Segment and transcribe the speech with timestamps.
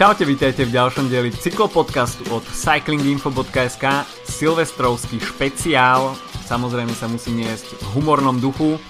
[0.00, 3.84] Čaute, vítajte v ďalšom dieli cyklopodcastu od cyclinginfo.sk
[4.24, 6.16] Silvestrovský špeciál,
[6.48, 8.80] samozrejme sa musí niesť v humornom duchu.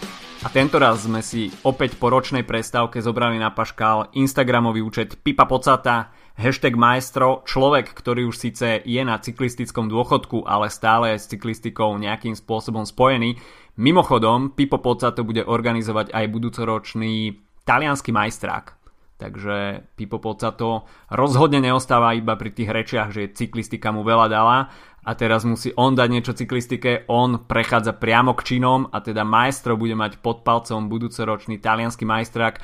[0.46, 5.50] A tento raz sme si opäť po ročnej prestávke zobrali na paškál Instagramový účet Pipa
[5.50, 11.30] Pocata, hashtag maestro, človek, ktorý už síce je na cyklistickom dôchodku, ale stále je s
[11.35, 13.35] cyklistikou nejakým spôsobom spojený.
[13.82, 17.35] Mimochodom, Pipo Pocato bude organizovať aj budúcoročný
[17.66, 18.79] talianský majstrák,
[19.20, 24.72] Takže Pipo Pocato rozhodne neostáva iba pri tých rečiach, že cyklistika mu veľa dala
[25.04, 29.76] a teraz musí on dať niečo cyklistike, on prechádza priamo k činom a teda majstro
[29.76, 32.60] bude mať pod palcom budúcoročný talianský majstrák.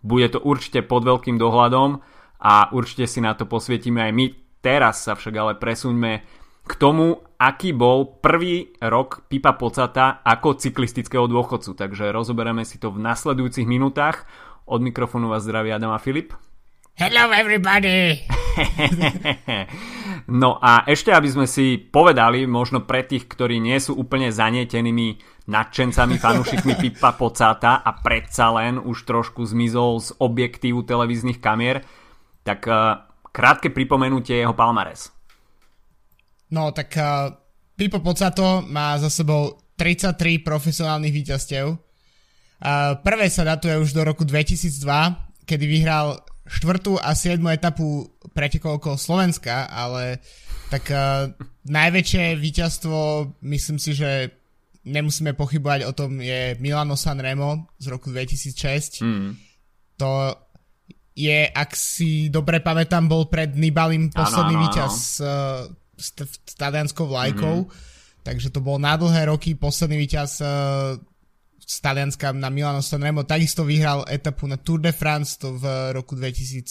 [0.00, 2.00] Bude to určite pod veľkým dohľadom
[2.40, 4.26] a určite si na to posvietime aj my.
[4.64, 6.12] Teraz sa však ale presuňme
[6.68, 11.72] k tomu, aký bol prvý rok Pipa Pocata ako cyklistického dôchodcu.
[11.72, 14.28] Takže rozoberieme si to v nasledujúcich minútach.
[14.68, 16.36] Od mikrofónu vás zdraví Adam a Filip.
[16.92, 18.20] Hello everybody!
[20.44, 25.24] no a ešte aby sme si povedali, možno pre tých, ktorí nie sú úplne zanietenými
[25.48, 31.80] nadšencami, fanúšikmi Pipa Pocáta a predsa len už trošku zmizol z objektívu televíznych kamier,
[32.44, 35.08] tak uh, krátke pripomenutie jeho palmares.
[36.52, 37.32] No tak uh,
[37.72, 41.87] Pipo Pocato má za sebou 33 profesionálnych víťazstiev,
[43.02, 44.82] Prvé sa datuje už do roku 2002,
[45.46, 50.18] kedy vyhral štvrtú a siedmu etapu pretekov okolo Slovenska, ale
[50.68, 51.32] tak uh,
[51.68, 52.96] najväčšie víťazstvo,
[53.44, 54.32] myslím si, že
[54.88, 59.04] nemusíme pochybovať o tom, je Milano Sanremo z roku 2006.
[59.04, 59.36] Mm.
[60.00, 60.10] To
[61.18, 65.28] je, ak si dobre pamätám, bol pred Nibalim posledný ano, ano, víťaz uh,
[65.98, 67.56] s, s talianskou vlajkou.
[67.66, 68.22] Mm-hmm.
[68.22, 71.00] Takže to bol na dlhé roky posledný víťaz uh,
[71.68, 73.28] z Talianska na Milano Sanremo.
[73.28, 76.64] Takisto vyhral etapu na Tour de France to v roku 2004.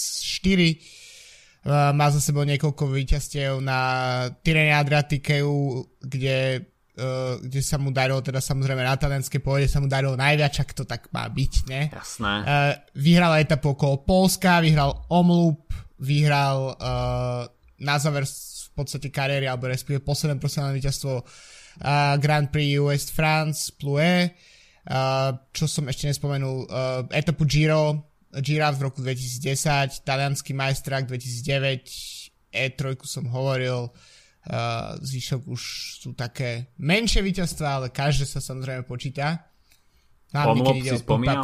[1.94, 3.80] Má za sebou niekoľko víťazstiev na
[4.41, 6.63] Tyrene Adriatikeu, kde,
[6.97, 10.72] uh, kde sa mu darilo, teda samozrejme na talianskej pôde sa mu darilo najviac, ak
[10.72, 11.91] to tak má byť, ne?
[11.91, 12.34] Jasné.
[12.47, 16.78] Uh, vyhral etapu okolo Polska, vyhral Omloop, vyhral
[17.78, 21.25] na záver v podstate kariéry, alebo respektíve posledné profesionálne víťazstvo
[22.22, 24.56] Grand Prix West France Plouet Uh,
[25.52, 28.08] čo som ešte nespomenul, uh, etapu Giro,
[28.40, 35.62] Gira v roku 2010, talianský majstrák 2009, E3 som hovoril, uh, zvyšok už
[36.03, 39.52] sú také menšie víťazstvá, ale každé sa samozrejme počíta.
[40.31, 41.44] Hlavne, keď ide o spomínal?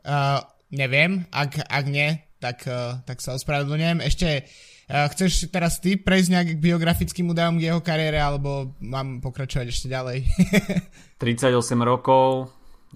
[0.00, 0.40] Uh,
[0.72, 4.00] neviem, ak, ak nie, tak, uh, tak sa ospravedlňujem.
[4.00, 9.20] Ešte uh, chceš teraz ty prejsť nejak k biografickým údajom k jeho kariére, alebo mám
[9.20, 10.24] pokračovať ešte ďalej?
[11.22, 12.48] 38 rokov,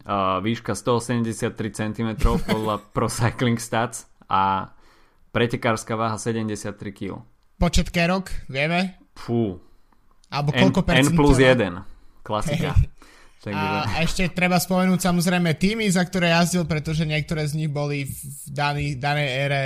[0.09, 4.73] uh, výška 183 cm podľa Pro Cycling Stats a
[5.31, 7.21] pretekárska váha 73 kg.
[7.61, 8.99] Počet rok, vieme?
[9.15, 9.61] Fú.
[10.27, 12.75] Alebo koľko N, N plus 1, klasika.
[13.45, 13.61] Takže...
[13.61, 18.17] A ešte treba spomenúť samozrejme týmy, za ktoré jazdil, pretože niektoré z nich boli v
[18.49, 19.63] daný, danej ére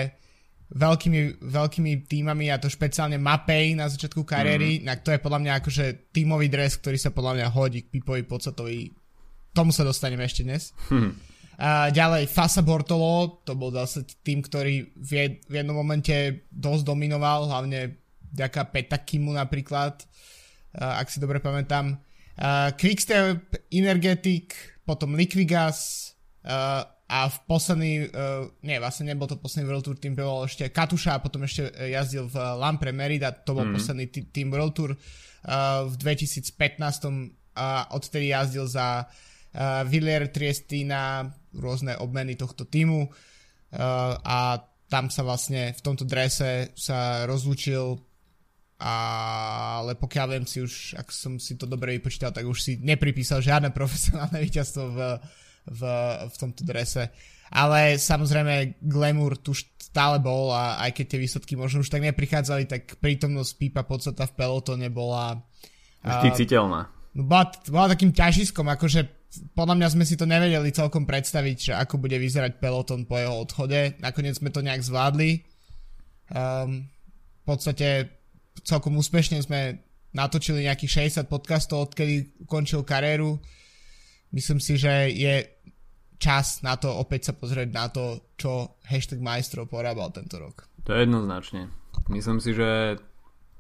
[0.75, 4.84] veľkými, veľkými týmami a to špeciálne Mapei na začiatku kariéry, mm.
[4.84, 8.27] na to je podľa mňa akože tímový dres, ktorý sa podľa mňa hodí k Pipovi
[8.27, 8.91] Pocatovi.
[9.55, 10.77] Tomu sa dostaneme ešte dnes.
[10.93, 11.15] Mm.
[11.59, 16.87] A ďalej Fasa Bortolo, to bol zase tým, ktorý v, jed, v jednom momente dosť
[16.87, 17.99] dominoval, hlavne
[18.31, 20.05] ďaká Petakimu napríklad,
[20.77, 21.99] ak si dobre pamätám.
[22.38, 24.54] Uh, Quickstep, Energetic,
[24.87, 26.15] potom Liquigas,
[26.47, 30.69] uh, a v posledný, uh, nie, vlastne nebol to posledný World Tour tým, bol ešte
[30.69, 33.75] Katuša a potom ešte jazdil v Lampre Merida, to bol mm.
[33.81, 36.53] posledný t- tým World Tour uh, v 2015
[37.59, 43.12] a odtedy jazdil za uh, Villiers Triestina, rôzne obmeny tohto týmu uh,
[44.21, 48.07] a tam sa vlastne v tomto drese sa rozlúčil
[48.78, 53.42] ale pokiaľ viem si už, ak som si to dobre vypočítal, tak už si nepripísal
[53.42, 54.98] žiadne profesionálne víťazstvo v
[55.71, 55.83] v,
[56.28, 57.13] v tomto drese.
[57.48, 62.69] Ale samozrejme glamour tu stále bol a aj keď tie výsledky možno už tak neprichádzali,
[62.69, 65.41] tak prítomnosť Pípa podstata v pelotone bola...
[66.04, 66.92] Vždy citeľná.
[67.16, 69.16] Uh, bola, bola takým ťažiskom, akože
[69.57, 73.45] podľa mňa sme si to nevedeli celkom predstaviť, že ako bude vyzerať peloton po jeho
[73.45, 73.97] odchode.
[74.01, 75.45] Nakoniec sme to nejak zvládli.
[76.28, 76.89] Um,
[77.41, 78.17] v podstate
[78.65, 79.83] celkom úspešne sme
[80.16, 83.39] natočili nejakých 60 podcastov, odkedy ukončil kariéru.
[84.33, 85.59] Myslím si, že je
[86.19, 90.66] čas na to opäť sa pozrieť na to, čo hashtag majstrov porábal tento rok.
[90.84, 91.71] To je jednoznačne.
[92.10, 92.99] Myslím si, že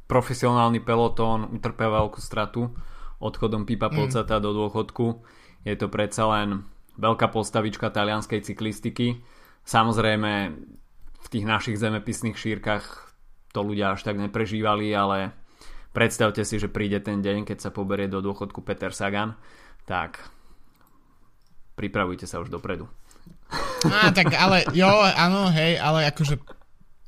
[0.08, 2.72] profesionálny pelotón utrpel veľkú stratu
[3.20, 4.42] odchodom Pipa Polcata mm.
[4.42, 5.06] do dôchodku.
[5.66, 6.64] Je to predsa len
[6.96, 9.20] veľká postavička talianskej cyklistiky.
[9.68, 10.32] Samozrejme,
[11.18, 13.07] v tých našich zemepisných šírkach
[13.52, 15.32] to ľudia až tak neprežívali, ale
[15.92, 19.34] predstavte si, že príde ten deň, keď sa poberie do dôchodku Peter Sagan,
[19.88, 20.20] tak
[21.78, 22.90] pripravujte sa už dopredu.
[23.88, 26.36] Á, tak ale, jo, áno, hej, ale akože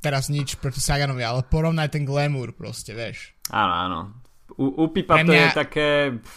[0.01, 3.37] teraz nič proti Saganovi, ale porovnaj ten glamour proste, vieš.
[3.53, 3.99] Áno, áno.
[4.57, 5.27] U, u Pipa mňa...
[5.27, 5.89] to je také,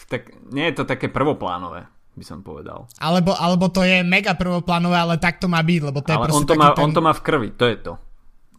[0.06, 0.22] tak,
[0.52, 2.86] nie je to také prvoplánové by som povedal.
[3.02, 6.30] Alebo, alebo to je mega prvoplánové, ale tak to má byť, lebo to je ale
[6.30, 6.82] on to, má, ten...
[6.86, 7.92] on to má v krvi, to je to.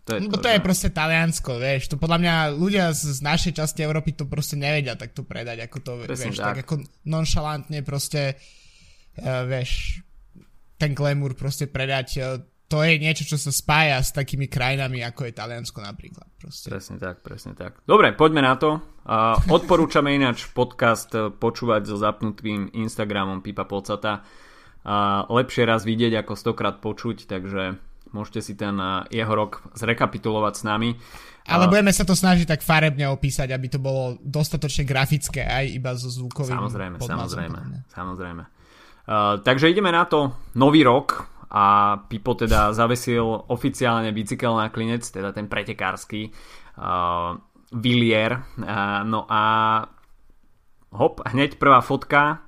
[0.05, 1.89] To je, to, to je proste Taliansko, vieš.
[1.89, 5.77] To podľa mňa ľudia z, z našej časti Európy to proste nevedia takto predať, ako
[5.81, 6.45] to, Presne vieš, tak.
[6.45, 6.73] tak ako
[7.09, 10.05] nonšalantne proste, uh, vieš,
[10.77, 12.07] ten glamour proste predať.
[12.21, 12.37] Uh,
[12.69, 16.29] to je niečo, čo sa spája s takými krajinami, ako je Taliansko napríklad.
[16.37, 16.69] Proste.
[16.69, 17.81] Presne tak, presne tak.
[17.85, 18.81] Dobre, poďme na to.
[19.05, 24.21] Uh, odporúčame ináč podcast uh, počúvať so zapnutým Instagramom Pipa Pocata.
[24.85, 27.81] Uh, lepšie raz vidieť ako stokrát počuť, takže
[28.15, 30.89] môžete si ten uh, jeho rok zrekapitulovať s nami.
[31.51, 35.65] Ale uh, budeme sa to snažiť tak farebne opísať, aby to bolo dostatočne grafické aj
[35.75, 37.59] iba so zvukovým Samozrejme, samozrejme,
[37.91, 38.43] samozrejme.
[39.05, 40.31] Uh, takže ideme na to.
[40.55, 46.31] Nový rok, a Pipo teda zavesil oficiálne bicykel na klinec, teda ten pretekársky
[46.79, 47.37] uh,
[47.71, 48.43] Villier.
[48.59, 49.41] Uh, no a
[50.95, 52.44] hop, hneď prvá fotka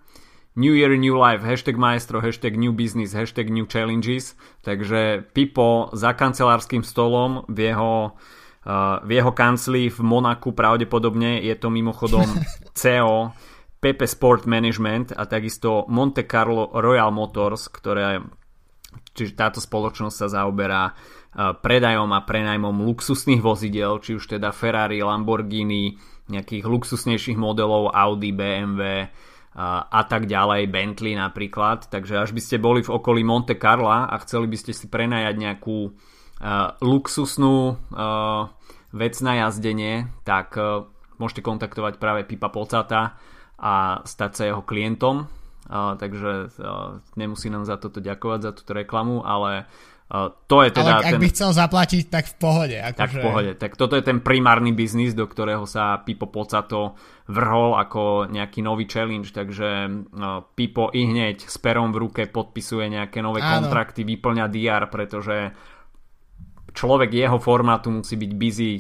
[0.58, 4.34] New Year, New Life, hashtag maestro, hashtag New Business, hashtag New Challenges.
[4.66, 8.18] Takže Pipo za kancelárským stolom v jeho,
[8.66, 12.26] uh, v jeho kancli v Monaku pravdepodobne je to mimochodom
[12.80, 13.38] CEO
[13.78, 18.26] Pepe Sport Management a takisto Monte Carlo Royal Motors, ktoré
[19.14, 20.94] Čiže táto spoločnosť sa zaoberá e,
[21.58, 25.98] predajom a prenajmom luxusných vozidel, či už teda Ferrari, Lamborghini,
[26.30, 29.10] nejakých luxusnejších modelov Audi, BMW
[29.58, 31.90] a, tak ďalej, Bentley napríklad.
[31.90, 35.34] Takže až by ste boli v okolí Monte Carla a chceli by ste si prenajať
[35.34, 38.54] nejakú uh, luxusnú uh,
[38.94, 40.86] vec na jazdenie, tak uh,
[41.18, 43.18] môžete kontaktovať práve Pipa Pocata
[43.58, 45.26] a stať sa jeho klientom
[45.68, 49.68] Uh, takže uh, nemusí nám za toto ďakovať, za túto reklamu, ale
[50.12, 51.02] uh, to je teda...
[51.02, 51.22] Ale ak ten...
[51.22, 52.78] by chcel zaplatiť, tak v pohode.
[52.78, 53.20] Ako tak že...
[53.20, 53.52] v pohode.
[53.56, 58.88] Tak toto je ten primárny biznis, do ktorého sa Pipo Pocato vrhol ako nejaký nový
[58.88, 63.68] challenge, takže uh, Pipo i hneď s perom v ruke podpisuje nejaké nové Áno.
[63.68, 65.52] kontrakty, vyplňa DR, pretože
[66.72, 68.72] človek jeho formátu musí byť busy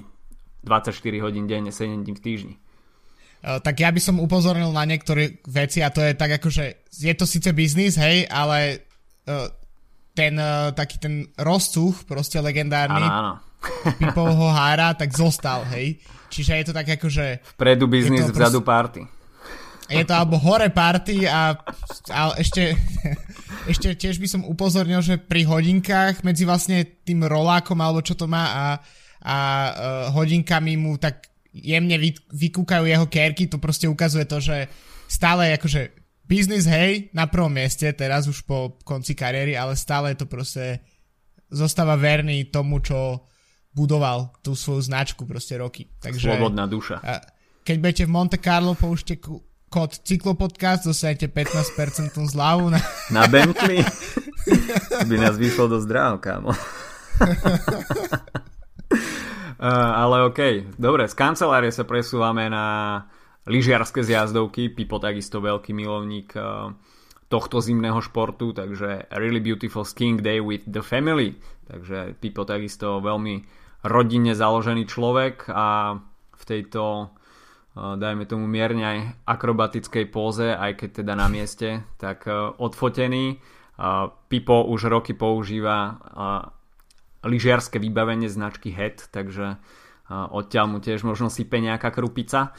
[0.67, 2.55] 24 hodín denne, 7 dní v týždni.
[3.37, 6.89] Eh, tak ja by som upozornil na niektoré veci a to je tak ako, že
[6.89, 8.81] je to síce biznis, hej, ale
[9.29, 9.45] uh,
[10.17, 13.33] ten uh, taký ten rozcuch, proste legendárny áno, áno.
[14.01, 16.01] Pipovho hára, tak zostal, hej.
[16.33, 17.37] Čiže je to tak ako, že...
[17.53, 19.05] Vpredu biznis, vzadu party.
[19.87, 21.55] Je to alebo hore party a,
[22.11, 22.75] a ešte,
[23.71, 28.27] ešte tiež by som upozornil, že pri hodinkách medzi vlastne tým rolákom alebo čo to
[28.27, 28.65] má a,
[29.23, 29.71] a uh,
[30.11, 34.67] hodinkami mu tak jemne vy, vykúkajú jeho kérky, to proste ukazuje to, že
[35.07, 40.27] stále akože biznis, hej, na prvom mieste, teraz už po konci kariéry, ale stále to
[40.27, 40.83] proste
[41.47, 43.23] zostáva verný tomu, čo
[43.71, 45.87] budoval tú svoju značku proste roky.
[45.97, 46.99] Takže, Slobodná duša.
[47.63, 49.17] Keď budete v Monte Carlo, použite
[49.67, 52.79] kód Cyklopodcast, dostanete 15% zľavu na...
[53.15, 53.83] Na Bentley?
[55.07, 56.51] by nás vyšlo do zdravo, kámo.
[59.57, 59.73] Uh,
[60.05, 63.09] ale OK, dobre, z kancelárie sa presúvame na
[63.47, 64.69] lyžiarske zjazdovky.
[64.69, 66.75] Pipo takisto veľký milovník uh,
[67.31, 71.39] tohto zimného športu, takže Really Beautiful Skiing Day with the Family.
[71.71, 73.47] Takže Pipo takisto veľmi
[73.87, 75.95] rodinne založený človek a
[76.37, 82.27] v tejto uh, dajme tomu mierne aj akrobatickej póze, aj keď teda na mieste, tak
[82.27, 83.39] uh, odfotený.
[84.25, 86.01] Pipo už roky používa
[87.21, 89.61] lyžiarske vybavenie značky Head, takže
[90.09, 92.57] odtiaľ mu tiež možno sype nejaká krupica.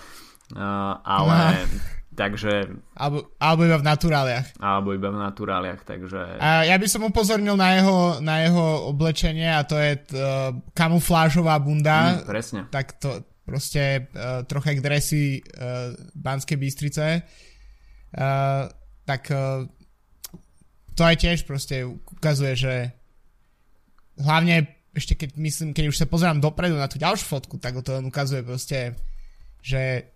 [0.55, 1.69] Uh, ale
[2.17, 2.67] takže...
[2.99, 4.47] Alebo, alebo iba v naturáliach.
[4.59, 6.41] Alebo iba v naturáliach, takže...
[6.43, 10.51] A ja by som upozornil na jeho, na jeho oblečenie a to je t, uh,
[10.75, 12.19] kamuflážová bunda.
[12.19, 12.61] Mm, presne.
[12.73, 17.23] Tak to proste uh, trocha k dresy uh, Banskej Bystrice.
[18.13, 18.67] Uh,
[19.07, 19.69] tak uh,
[20.99, 22.75] to aj tiež proste ukazuje, že
[24.19, 28.03] hlavne ešte keď myslím, keď už sa pozerám dopredu na tú ďalšiu fotku, tak to
[28.03, 28.99] ukazuje proste,
[29.63, 30.11] že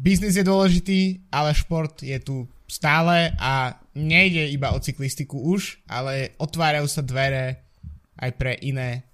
[0.00, 6.32] biznis je dôležitý, ale šport je tu stále a nejde iba o cyklistiku už, ale
[6.40, 7.68] otvárajú sa dvere
[8.16, 9.04] aj pre iné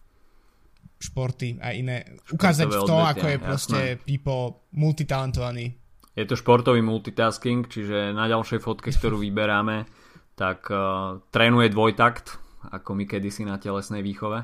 [0.96, 2.06] športy a iné.
[2.32, 3.80] Ukázať v to, ako je proste.
[4.00, 5.74] Pipo multitalentovaný.
[6.16, 9.84] Je to športový multitasking, čiže na ďalšej fotke, ktorú vyberáme,
[10.32, 12.40] tak uh, trénuje dvojtakt,
[12.72, 14.40] ako my kedysi na telesnej výchove.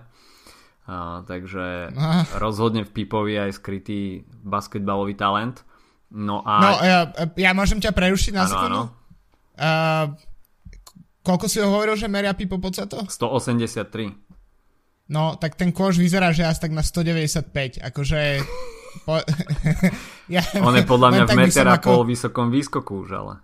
[0.83, 2.29] Uh, takže Aha.
[2.37, 5.65] rozhodne v Pipovi aj skrytý basketbalový talent.
[6.13, 6.53] No a...
[6.61, 7.01] No, ja,
[7.41, 8.93] ja môžem ťa prerušiť na sekundu?
[9.57, 10.13] Uh,
[11.25, 13.09] koľko si hovoril, že meria Pipo podstato?
[13.09, 14.13] 183.
[15.09, 17.81] No, tak ten kôž vyzerá, že asi tak na 195.
[17.81, 18.45] Akože...
[19.09, 19.21] po...
[20.35, 21.89] ja, On je podľa mňa v meter a ako...
[21.89, 23.35] pol vysokom výskoku už, ale...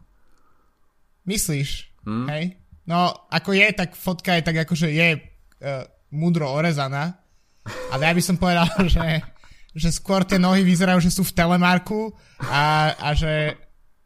[1.28, 1.88] Myslíš?
[2.04, 2.28] Hmm?
[2.28, 2.56] Hej?
[2.88, 7.20] No, ako je, tak fotka je tak akože je uh, mudro orezaná,
[7.92, 8.64] ale ja by som povedal,
[8.96, 9.20] že,
[9.76, 12.12] že skôr tie nohy vyzerajú, že sú v telemarku
[12.48, 13.56] a, a že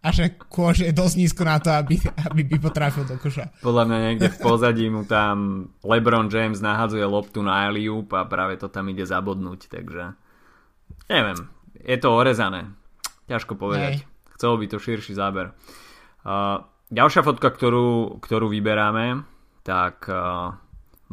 [0.03, 1.95] a že kôž je dosť nízko na to, aby,
[2.27, 3.55] aby by potrafil do koša.
[3.63, 8.59] Podľa mňa niekde v pozadí mu tam LeBron James nahadzuje loptu na Eliup a práve
[8.59, 10.19] to tam ide zabodnúť, takže
[11.07, 11.39] neviem,
[11.87, 12.75] je to orezané.
[13.31, 14.03] Ťažko povedať.
[14.03, 14.11] Hej.
[14.35, 15.55] Chcelo by to širší záber.
[16.27, 19.23] Uh, ďalšia fotka, ktorú, ktorú vyberáme,
[19.63, 20.51] tak uh,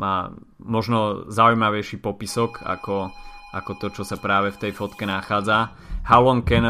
[0.01, 0.15] má
[0.57, 3.13] možno zaujímavejší popisok ako,
[3.53, 5.73] ako to, čo sa práve v tej fotke nachádza.
[6.05, 6.65] How long can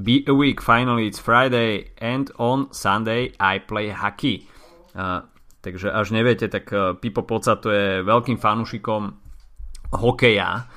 [0.00, 0.64] be a week?
[0.64, 4.48] Finally it's Friday and on Sunday I play hockey.
[4.96, 5.28] Uh,
[5.60, 9.12] takže až neviete, tak uh, Pipo Poca to je veľkým fanúšikom
[9.90, 10.70] hokeja,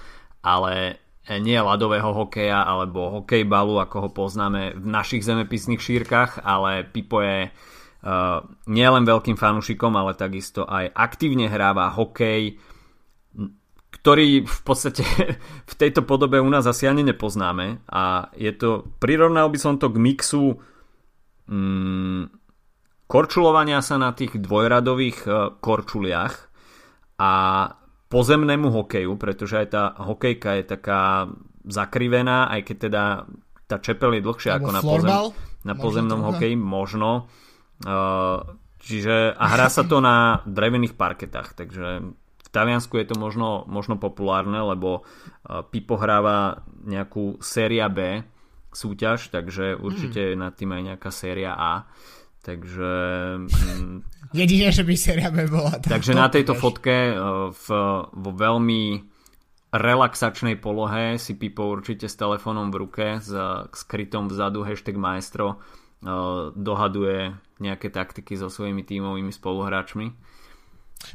[0.44, 1.00] ale
[1.40, 7.48] nie ľadového hokeja alebo hokejbalu, ako ho poznáme v našich zemepisných šírkach, ale Pipo je
[8.04, 12.60] Uh, nie len veľkým fanúšikom, ale takisto aj aktívne hráva hokej,
[13.94, 15.06] ktorý v podstate
[15.72, 17.86] v tejto podobe u nás asi ani nepoznáme.
[17.88, 20.58] A je to, prirovnal by som to k mixu
[21.48, 22.34] mm,
[23.06, 26.34] korčulovania sa na tých dvojradových uh, korčuliach
[27.22, 27.32] a
[28.10, 31.02] pozemnému hokeju, pretože aj tá hokejka je taká
[31.66, 33.04] zakrivená, aj keď teda
[33.66, 35.10] tá čepel je dlhšia ako na, pozem,
[35.66, 37.32] na pozemnom hokeji, možno.
[38.84, 42.04] Čiže, a hrá sa to na drevených parketách, takže
[42.54, 45.02] Taliansku je to možno, možno populárne, lebo
[45.74, 48.22] Pipo hráva nejakú séria B
[48.70, 51.90] súťaž, takže určite je nad tým aj nejaká séria A.
[52.44, 52.92] Takže...
[53.42, 54.06] Mm,
[54.36, 55.80] Jedine, že by séria B bola.
[55.82, 57.16] Takže na tejto fotke
[57.50, 57.68] v,
[58.12, 59.02] vo veľmi
[59.74, 63.34] relaxačnej polohe si Pipo určite s telefónom v ruke s
[63.74, 65.58] skrytom vzadu hashtag maestro
[66.54, 67.32] dohaduje
[67.64, 70.12] nejaké taktiky so svojimi tímovými spoluhráčmi.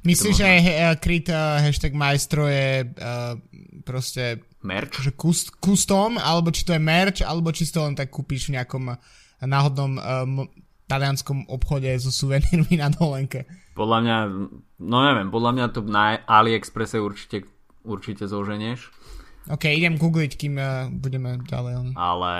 [0.05, 3.39] Myslíš, že uh, kryt uh, hashtag maestro je uh,
[3.83, 5.01] proste merch?
[5.01, 8.59] Že kust, custom, alebo či to je merch, alebo či to len tak kúpiš v
[8.59, 8.97] nejakom
[9.43, 10.51] náhodnom um,
[10.89, 13.45] talianskom obchode so suvenírmi na dolenke.
[13.79, 14.17] Podľa mňa,
[14.83, 17.47] no neviem, podľa mňa to na AliExpresse určite,
[17.87, 18.91] určite zoženieš.
[19.49, 21.95] OK, idem googliť, kým uh, budeme ďalej.
[21.95, 22.33] Ale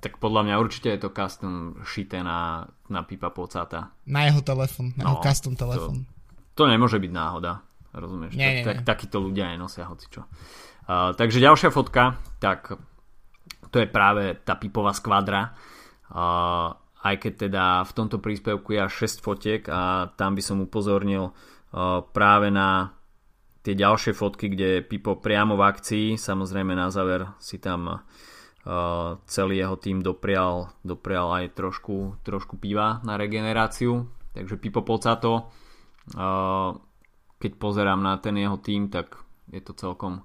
[0.00, 3.92] tak podľa mňa určite je to custom šité na, na Pipa Pocata.
[4.08, 6.04] Na jeho telefon, na no, jeho custom telefon.
[6.04, 6.19] To,
[6.60, 7.64] to nemôže byť náhoda,
[7.96, 8.36] rozumieš?
[8.36, 10.28] Nie, tak, nie, tak, takíto ľudia nenosia hocičo.
[10.84, 12.76] Uh, takže ďalšia fotka, tak
[13.72, 15.56] to je práve tá Pipová skvadra.
[16.12, 20.60] Uh, aj keď teda v tomto príspevku je až 6 fotiek a tam by som
[20.60, 22.92] upozornil uh, práve na
[23.64, 26.06] tie ďalšie fotky, kde je Pipo priamo v akcii.
[26.20, 28.04] Samozrejme na záver si tam
[28.60, 34.04] Uh, celý jeho tým doprial, doprial aj trošku, trošku piva na regeneráciu.
[34.36, 35.48] Takže Pipo Pocato,
[37.40, 39.18] keď pozerám na ten jeho tým, tak
[39.50, 40.22] je to celkom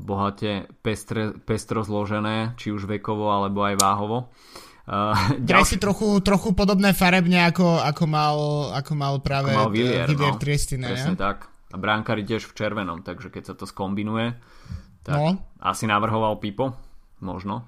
[0.00, 4.18] bohate pestre, pestro zložené, či už vekovo alebo aj váhovo.
[4.82, 5.62] Uh, ďalší...
[5.62, 8.36] si trochu, trochu podobné farebne ako, ako, mal,
[8.74, 10.90] ako mal práve ako mal Villier, Villier no, Triestine.
[10.90, 11.22] Presne ja?
[11.22, 11.46] tak.
[11.70, 14.34] A bránkari tiež v červenom, takže keď sa to skombinuje,
[15.06, 15.38] tak no.
[15.62, 16.74] asi navrhoval Pipo.
[17.22, 17.62] Možno.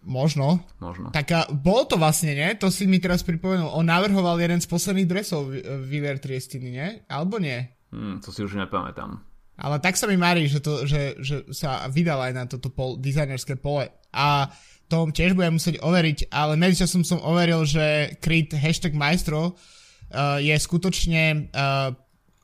[0.00, 0.64] Možno.
[0.80, 1.12] Možno.
[1.12, 2.48] Tak a bolo to vlastne, nie?
[2.56, 3.68] To si mi teraz pripomenul.
[3.68, 5.52] On navrhoval jeden z posledných dresov
[5.84, 6.88] Villier Triestiny, nie?
[7.04, 7.68] Alebo nie?
[7.92, 9.20] Hmm, to si už nepamätám.
[9.60, 12.96] Ale tak sa mi marí, že, to, že, že sa vydal aj na toto pol,
[12.96, 13.92] dizajnerské pole.
[14.08, 14.48] A
[14.88, 20.56] to tiež budem musieť overiť, ale medzičasom som overil, že kryt hashtag maestro uh, je
[20.56, 21.92] skutočne uh,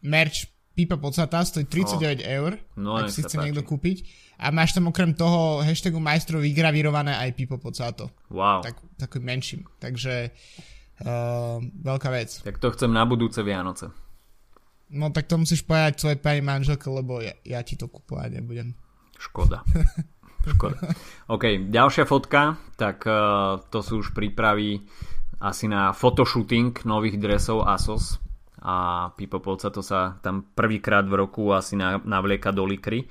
[0.04, 2.28] merch Pipa Pocata, stojí 39 oh.
[2.28, 3.44] eur, no, ak si chce páči.
[3.48, 3.96] niekto kúpiť
[4.36, 8.12] a máš tam okrem toho hashtagu majstrov vygravírované aj Pipo Pocato.
[8.28, 8.60] Wow.
[8.60, 9.60] Tak, takým menším.
[9.80, 10.28] Takže
[11.02, 12.44] uh, veľká vec.
[12.44, 13.88] Tak to chcem na budúce Vianoce.
[14.92, 18.76] No tak to musíš povedať svojej pani manželke, lebo ja, ja ti to kupovať nebudem.
[19.16, 19.64] Škoda.
[20.52, 20.78] Škoda.
[21.26, 24.84] OK, ďalšia fotka, tak uh, to sú už prípravy
[25.42, 28.22] asi na photoshooting nových dresov ASOS
[28.62, 33.04] a Pipo Pocato sa tam prvýkrát v roku asi navlieka do likry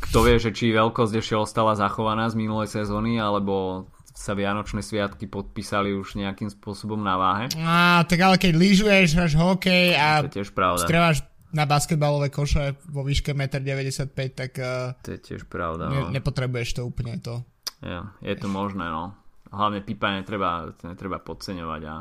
[0.00, 5.26] kto vie, že či veľkosť ešte ostala zachovaná z minulej sezóny, alebo sa Vianočné sviatky
[5.26, 7.50] podpísali už nejakým spôsobom na váhe.
[7.58, 10.86] Á, tak ale keď lyžuješ, hráš hokej a to tiež pravda.
[10.86, 15.90] strieľaš na basketbalové koše vo výške 1,95 m, tak uh, to je tiež pravda.
[15.90, 16.08] Ne, no.
[16.14, 17.42] nepotrebuješ to úplne to.
[17.82, 19.18] Ja, je to možné, no.
[19.50, 21.96] Hlavne pipa netreba, netreba podceňovať a,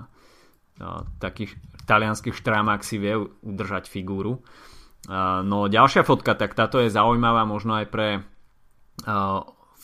[0.81, 1.53] a takých
[1.85, 4.41] talianských štrámák si vie udržať figúru.
[5.11, 8.07] No ďalšia fotka, tak táto je zaujímavá možno aj pre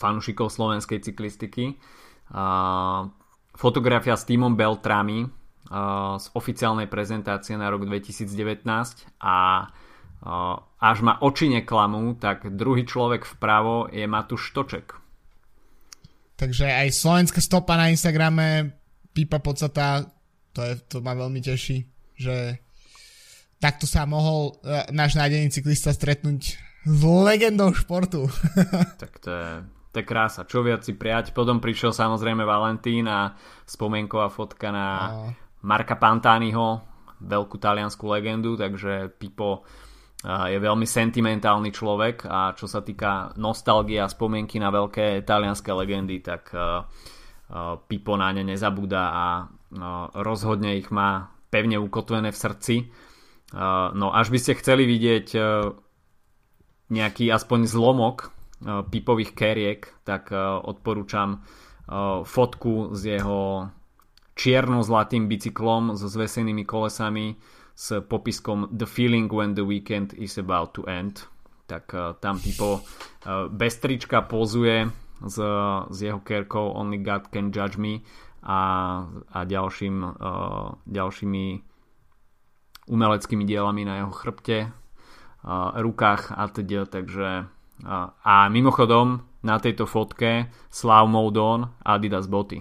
[0.00, 1.76] fanúšikov slovenskej cyklistiky.
[3.52, 5.28] Fotografia s týmom Beltrami
[6.16, 8.32] z oficiálnej prezentácie na rok 2019
[9.20, 9.68] a
[10.80, 14.96] až ma oči neklamú, tak druhý človek vpravo je Matúš Štoček.
[16.40, 18.72] Takže aj slovenská stopa na Instagrame,
[19.12, 20.08] Pipa Podstata,
[20.56, 21.84] to, je, to ma veľmi teší,
[22.16, 22.56] že
[23.60, 28.26] takto sa mohol uh, náš nádený cyklista stretnúť s legendou športu.
[29.02, 29.50] tak to je,
[29.92, 30.48] to je krása.
[30.48, 31.36] Čo viac si prijať.
[31.36, 33.36] Potom prišiel samozrejme Valentín a
[33.68, 35.30] spomienková fotka na no.
[35.60, 36.80] Marka Pantaniho,
[37.20, 39.68] veľkú taliansku legendu, takže Pipo
[40.24, 46.20] je veľmi sentimentálny človek a čo sa týka nostalgie a spomienky na veľké talianské legendy,
[46.20, 46.52] tak
[47.88, 49.26] Pipo na ne nezabúda a
[50.20, 52.74] rozhodne ich má pevne ukotvené v srdci.
[53.52, 55.34] No až by ste chceli vidieť
[56.90, 58.30] nejaký aspoň zlomok
[58.62, 60.30] pipových keriek, tak
[60.66, 61.42] odporúčam
[62.22, 63.70] fotku z jeho
[64.38, 67.34] čierno-zlatým bicyklom so zvesenými kolesami
[67.74, 71.26] s popiskom The feeling when the weekend is about to end.
[71.66, 72.82] Tak tam uh,
[73.50, 74.90] bez trička pozuje
[75.22, 75.38] s,
[75.90, 78.02] s jeho kerkou Only God can judge me
[78.42, 78.60] a,
[79.30, 80.16] a ďalším,
[80.88, 81.46] ďalšími
[82.90, 87.46] umeleckými dielami na jeho chrbte, uh, rukách a teda, takže
[87.86, 92.60] uh, a mimochodom na tejto fotke Slav Moudon Adidas boty.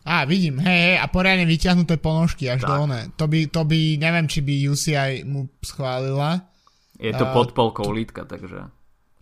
[0.00, 2.72] Á, vidím, hej, hej, a poriadne vyťahnuté ponožky až tak.
[2.72, 3.00] do one.
[3.20, 6.50] To by, to by, neviem, či by UCI mu schválila.
[6.96, 8.72] Je to uh, pod polkou lítka, takže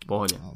[0.00, 0.38] v pohode.
[0.38, 0.54] No,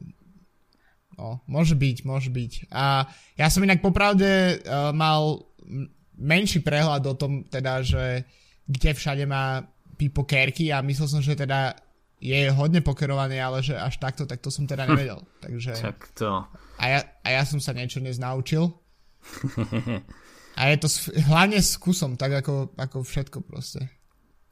[1.19, 2.71] no, môže byť, môže byť.
[2.71, 5.43] A ja som inak popravde uh, mal
[6.17, 8.23] menší prehľad o tom, teda, že
[8.67, 9.63] kde všade má
[9.97, 11.77] Pipo kerky a myslel som, že teda
[12.23, 15.27] je hodne pokerovaný, ale že až takto, tak to som teda nevedel.
[15.43, 15.75] Takže...
[15.75, 16.47] Tak to.
[16.79, 18.71] A ja, a ja som sa niečo dnes naučil.
[20.53, 20.89] A je to
[21.33, 23.89] hlavne s kusom, tak ako, ako všetko proste.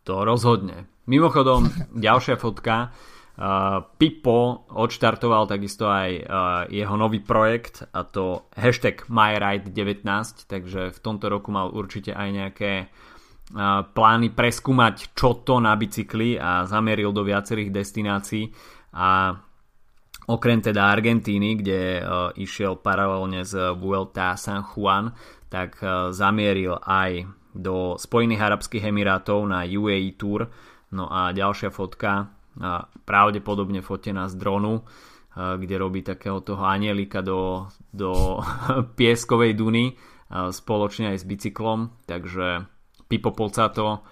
[0.09, 0.89] To rozhodne.
[1.05, 1.69] Mimochodom,
[2.09, 2.89] ďalšia fotka.
[3.37, 6.25] Uh, Pipo odštartoval takisto aj uh,
[6.73, 10.05] jeho nový projekt a to hashtag MyRide19,
[10.49, 13.10] takže v tomto roku mal určite aj nejaké uh,
[13.91, 18.47] plány preskúmať, čo to na bicykli a zameril do viacerých destinácií
[18.95, 19.35] a
[20.31, 25.11] okrem teda Argentíny, kde uh, išiel paralelne z Vuelta San Juan,
[25.51, 30.47] tak uh, zamieril aj do Spojených Arabských Emirátov na UAE Tour.
[30.95, 34.87] No a ďalšia fotka, uh, pravdepodobne fotená z dronu,
[35.31, 38.43] kde robí takého toho anielika do, do
[38.99, 39.95] pieskovej duny
[40.27, 42.67] spoločne aj s bicyklom, takže
[43.11, 44.07] Pipo Polcato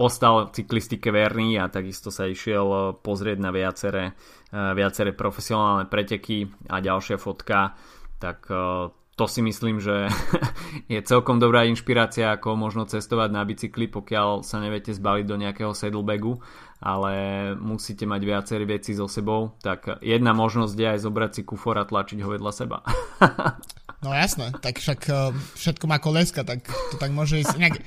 [0.00, 4.16] ostal cyklistike verný a takisto sa išiel pozrieť na viaceré
[4.52, 7.72] Eh, viaceré profesionálne preteky a ďalšia fotka,
[8.20, 8.84] tak eh,
[9.22, 10.10] to si myslím, že
[10.92, 15.70] je celkom dobrá inšpirácia, ako možno cestovať na bicykli, pokiaľ sa neviete zbaviť do nejakého
[15.70, 16.42] saddlebagu,
[16.82, 17.14] ale
[17.54, 21.86] musíte mať viaceré veci so sebou, tak jedna možnosť je aj zobrať si kufor a
[21.86, 22.82] tlačiť ho vedľa seba.
[24.02, 27.54] No jasné, tak však eh, všetko má koleska, tak to tak môže ísť.
[27.54, 27.78] Inak,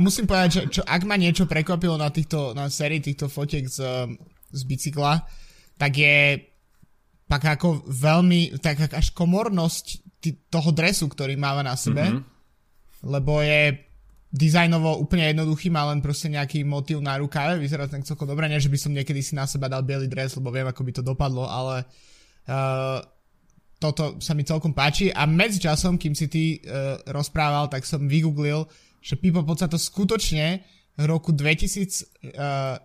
[0.00, 4.08] musím povedať, že čo, ak ma niečo prekvapilo na, týchto, na sérii týchto fotiek z,
[4.48, 5.20] z bicykla,
[5.76, 6.48] tak je
[7.28, 10.09] tak ako veľmi, tak až komornosť
[10.52, 12.22] toho dresu, ktorý máva na sebe, mm-hmm.
[13.08, 13.90] lebo je
[14.30, 18.62] dizajnovo úplne jednoduchý, má len proste nejaký motív na rukáve, vyzerá ten celkom dobre, nie
[18.62, 21.02] že by som niekedy si na seba dal biely dres, lebo viem, ako by to
[21.02, 21.82] dopadlo, ale
[22.46, 23.02] uh,
[23.82, 28.06] toto sa mi celkom páči a medzi časom, kým si ty uh, rozprával, tak som
[28.06, 28.70] vygooglil,
[29.02, 30.62] že Pipo to skutočne
[30.94, 32.84] v roku 2016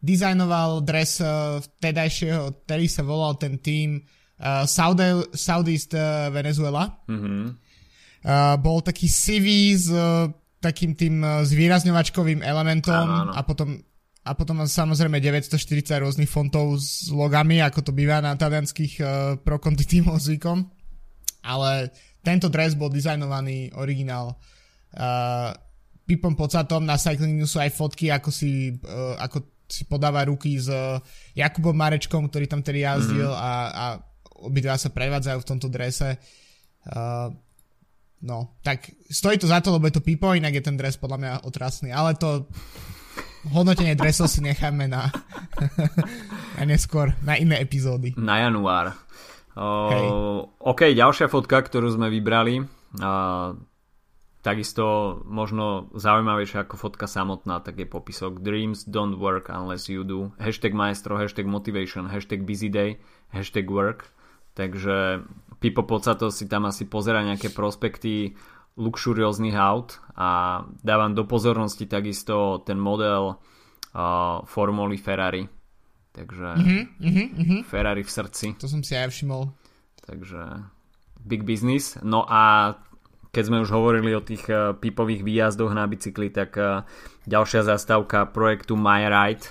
[0.00, 4.00] dizajnoval dres vtedajšieho, ktorý sa volal ten tým
[4.40, 6.88] uh, Saudi, Southeast uh, Venezuela.
[7.06, 7.44] Mm-hmm.
[8.20, 10.28] Uh, bol taký sivý s uh,
[10.60, 13.32] takým tým uh, zvýrazňovačkovým elementom áno, áno.
[13.32, 13.80] a potom
[14.20, 19.06] a potom samozrejme 940 rôznych fontov s logami, ako to býva na talianských uh,
[19.40, 20.68] pro konti tímov zvykom.
[21.40, 21.88] Ale
[22.20, 25.56] tento dres bol dizajnovaný originál uh,
[26.04, 30.66] Pipom Pocatom, na Cycling sú aj fotky, ako si, uh, ako si podáva ruky s
[30.66, 30.98] eh,
[31.38, 33.46] Jakubom Marečkom, ktorý tam tedy jazdil mm-hmm.
[33.46, 33.84] a, a
[34.44, 36.16] obidva sa prevádzajú v tomto drese.
[36.88, 37.32] Uh,
[38.24, 41.18] no, tak stojí to za to, lebo je to pipo, inak je ten dres podľa
[41.20, 42.48] mňa otrasný, ale to
[43.48, 45.08] hodnotenie dresov si necháme na,
[46.60, 48.12] na neskôr, na iné epizódy.
[48.20, 48.92] Na január.
[49.56, 52.60] Uh, OK, ďalšia fotka, ktorú sme vybrali.
[52.96, 53.56] Uh,
[54.40, 60.32] takisto možno zaujímavejšia ako fotka samotná, tak je popisok Dreams don't work unless you do.
[60.40, 63.00] Hashtag maestro, hashtag motivation, hashtag busy day,
[63.32, 64.12] hashtag work.
[64.54, 65.24] Takže
[65.60, 68.34] Pipo Pocato si tam asi pozera nejaké prospekty
[68.80, 75.60] luxurióznych aut a dávam do pozornosti takisto ten model uh, Formuli Ferrari
[76.10, 77.60] Takže mm-hmm, mm-hmm.
[77.64, 78.46] Ferrari v srdci.
[78.58, 79.54] To som si aj všimol.
[80.02, 80.66] Takže
[81.22, 81.94] big business.
[82.02, 82.74] No a
[83.30, 86.82] keď sme už hovorili o tých uh, pipových výjazdoch na bicykli, tak uh,
[87.30, 89.46] ďalšia zastávka projektu My Ride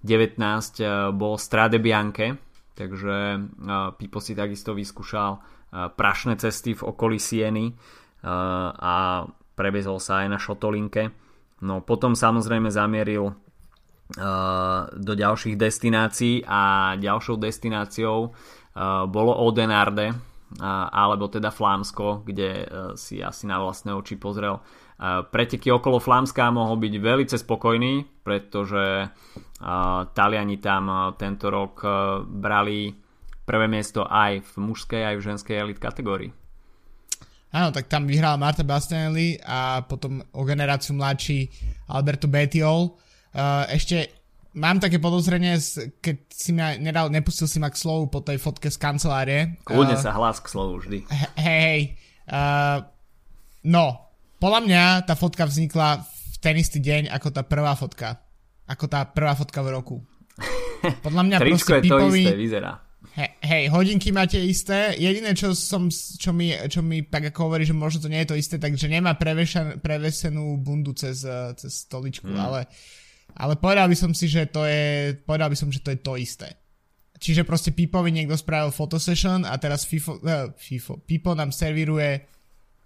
[0.00, 2.40] 19 uh, bol Strade Bianche,
[2.78, 7.74] takže uh, Pipo si takisto vyskúšal uh, prašné cesty v okolí Sieny uh,
[8.70, 9.26] a
[9.58, 11.10] prevezol sa aj na šotolinke.
[11.66, 13.34] No potom samozrejme zamieril
[14.94, 18.32] do ďalších destinácií a ďalšou destináciou
[19.10, 20.14] bolo Odenarde
[20.94, 22.64] alebo teda Flámsko, kde
[22.96, 24.62] si asi na vlastné oči pozrel
[25.30, 29.06] preteky okolo Flámska mohol byť veľmi spokojný, pretože
[30.12, 31.86] Taliani tam tento rok
[32.26, 32.90] brali
[33.46, 36.30] prvé miesto aj v mužskej, aj v ženskej elit kategórii.
[37.48, 41.48] Áno, tak tam vyhral Marta Bastianelli a potom o generáciu mladší
[41.88, 42.92] Alberto Betiol
[43.70, 44.18] ešte
[44.58, 45.54] mám také podozrenie,
[46.02, 49.40] keď si ma nedal, nepustil si ma k slovu po tej fotke z kancelárie.
[49.62, 51.06] Kľudne uh, sa hlas k slovu vždy.
[51.06, 51.80] Hej, hej.
[52.26, 52.82] Uh,
[53.68, 54.07] no,
[54.38, 58.22] podľa mňa tá fotka vznikla v ten istý deň ako tá prvá fotka.
[58.70, 59.96] Ako tá prvá fotka v roku.
[61.02, 62.72] Podľa mňa Tričko je to isté, vyzerá.
[63.18, 64.94] Hej, hej, hodinky máte isté.
[64.94, 68.30] Jediné, čo, som, čo, mi, čo mi tak ako hovorí, že možno to nie je
[68.30, 69.18] to isté, takže nemá
[69.82, 71.26] prevesenú bundu cez,
[71.58, 72.38] cez stoličku, mm.
[72.38, 72.60] ale
[73.38, 76.18] ale povedal by som si, že to je, povedal by som, že to je to
[76.18, 76.48] isté.
[77.18, 82.26] Čiže proste Pipovi niekto spravil fotosession a teraz FIFO, uh, FIFO, Pipo nám servíruje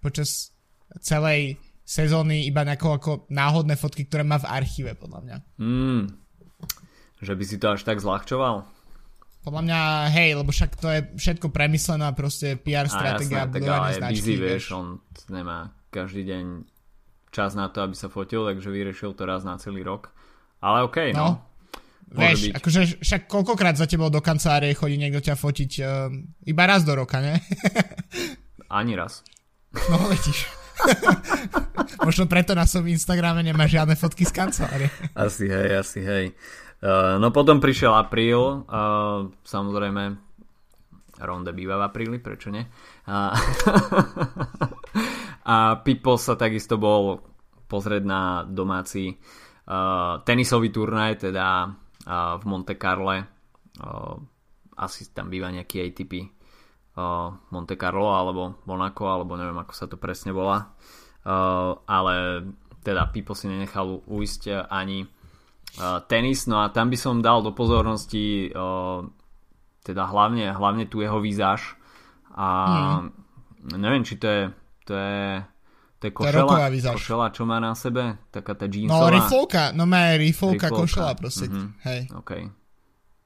[0.01, 0.52] počas
[1.01, 5.37] celej sezóny iba ako náhodné fotky, ktoré má v archíve, podľa mňa.
[5.59, 6.03] Mm,
[7.23, 8.67] že by si to až tak zľahčoval?
[9.43, 9.79] Podľa mňa,
[10.15, 14.23] hej, lebo však to je všetko premyslená proste PR stratégia a budovanie značky.
[14.23, 16.63] Busy, vieš, on nemá každý deň
[17.27, 20.15] čas na to, aby sa fotil, takže vyriešil to raz na celý rok.
[20.63, 21.43] Ale okej, okay, no.
[21.43, 21.51] no.
[22.13, 22.53] Vieš, byť.
[22.55, 26.07] akože však koľkokrát za tebou do kancelárie chodí niekto ťa fotiť uh,
[26.47, 27.35] iba raz do roka, ne?
[28.71, 29.27] Ani raz.
[29.91, 30.62] No, letíš.
[32.07, 34.89] Možno preto na svojom Instagrame nemá žiadne fotky z kancelárie.
[35.15, 36.25] Asi hej, asi hej.
[36.83, 40.19] Uh, no potom prišiel apríl, uh, samozrejme
[41.23, 42.67] Ronde býva v apríli, prečo nie?
[43.07, 43.31] Uh,
[45.53, 47.23] a Pipo sa takisto bol
[47.71, 51.71] pozrieť na domáci uh, tenisový turnaj, teda
[52.35, 53.23] v Monte Carle.
[53.79, 54.19] Uh,
[54.75, 56.42] asi tam býva nejaký ATP
[57.49, 60.73] Monte Carlo alebo Monaco, alebo neviem ako sa to presne volá.
[61.89, 62.15] Ale
[62.83, 65.07] teda Pipo si nenechal uísť ani
[66.05, 68.53] tenis, no a tam by som dal do pozornosti
[69.83, 71.75] teda hlavne, hlavne tu jeho výzaž
[72.33, 72.47] a
[73.01, 73.77] mm.
[73.81, 74.43] neviem, či to je,
[74.85, 75.21] to je
[76.03, 78.19] to je košela, košela, čo má na sebe?
[78.27, 79.07] Taká tá jeansová.
[79.07, 81.47] No riflovka, no má riflovka, košela proste.
[81.47, 81.67] Mm-hmm.
[81.87, 82.01] Hej.
[82.19, 82.41] Okay.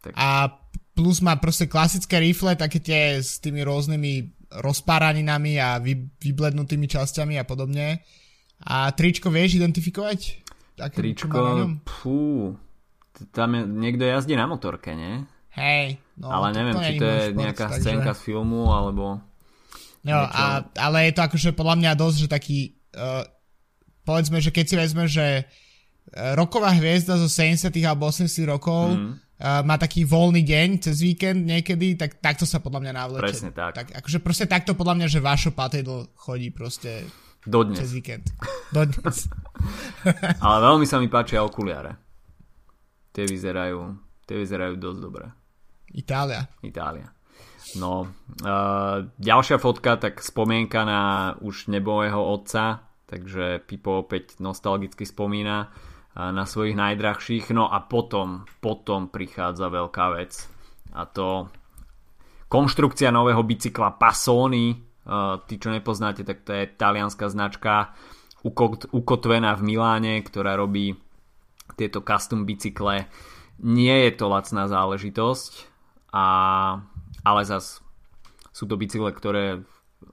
[0.06, 0.14] Tak.
[0.14, 0.54] A
[0.98, 7.38] plus má proste klasické rifle, také tie s tými rôznymi rozpáraninami a vy, vyblednutými časťami
[7.38, 8.02] a podobne.
[8.66, 10.50] A tričko vieš identifikovať?
[10.74, 12.54] Také, tričko, pú,
[13.30, 15.26] tam je, niekto jazdí na motorke, nie?
[15.54, 16.02] Hej.
[16.18, 17.82] No, ale neviem, to či to je šport, nejaká takže...
[17.82, 19.22] scénka z filmu, alebo...
[20.06, 22.60] Jo, a, ale je to akože podľa mňa dosť, že taký,
[22.96, 23.26] uh,
[24.06, 29.27] povedzme, že keď si vezme, že uh, roková hviezda zo 70 alebo 80 rokov mm.
[29.42, 33.24] Uh, má taký voľný deň cez víkend niekedy, tak takto sa podľa mňa navleče.
[33.24, 33.72] Presne tak.
[33.78, 33.88] tak.
[33.94, 37.06] Akože proste takto podľa mňa, že Vašo Patedl chodí proste
[37.46, 37.78] Dodnes.
[37.80, 38.34] cez víkend.
[38.74, 39.30] Dodnes.
[40.46, 41.98] ale veľmi sa mi páčia okuliare.
[43.14, 43.80] Tie vyzerajú,
[44.26, 45.26] tie vyzerajú dosť dobre.
[45.94, 46.46] Itália.
[46.62, 47.10] Itália.
[47.76, 48.08] No,
[48.48, 51.02] uh, ďalšia fotka, tak spomienka na
[51.44, 55.68] už nebového otca, takže Pipo opäť nostalgicky spomína
[56.18, 57.54] na svojich najdrahších.
[57.54, 60.34] No a potom, potom prichádza veľká vec
[60.98, 61.46] a to
[62.50, 64.74] konštrukcia nového bicykla Passoni.
[65.08, 67.96] Uh, tí, čo nepoznáte, tak to je talianská značka
[68.92, 71.00] ukotvená v Miláne, ktorá robí
[71.80, 73.08] tieto custom bicykle.
[73.64, 75.52] Nie je to lacná záležitosť
[76.12, 76.26] a
[77.28, 77.84] ale zas
[78.56, 79.64] sú to bicykle, ktoré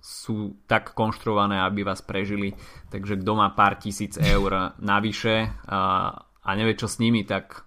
[0.04, 2.52] sú tak konštruované, aby vás prežili,
[2.92, 6.12] takže kto má pár tisíc eur navyše a,
[6.44, 7.64] a nevie čo s nimi, tak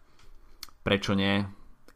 [0.86, 1.42] prečo nie?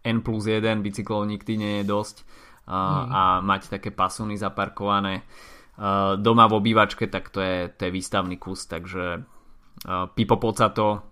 [0.01, 3.05] N plus 1 bicyklov nikdy nie je dosť uh, mm.
[3.13, 8.41] a mať také pasuny zaparkované uh, doma v obývačke, tak to je, to je výstavný
[8.41, 11.05] kus, takže uh, Pipo Pocato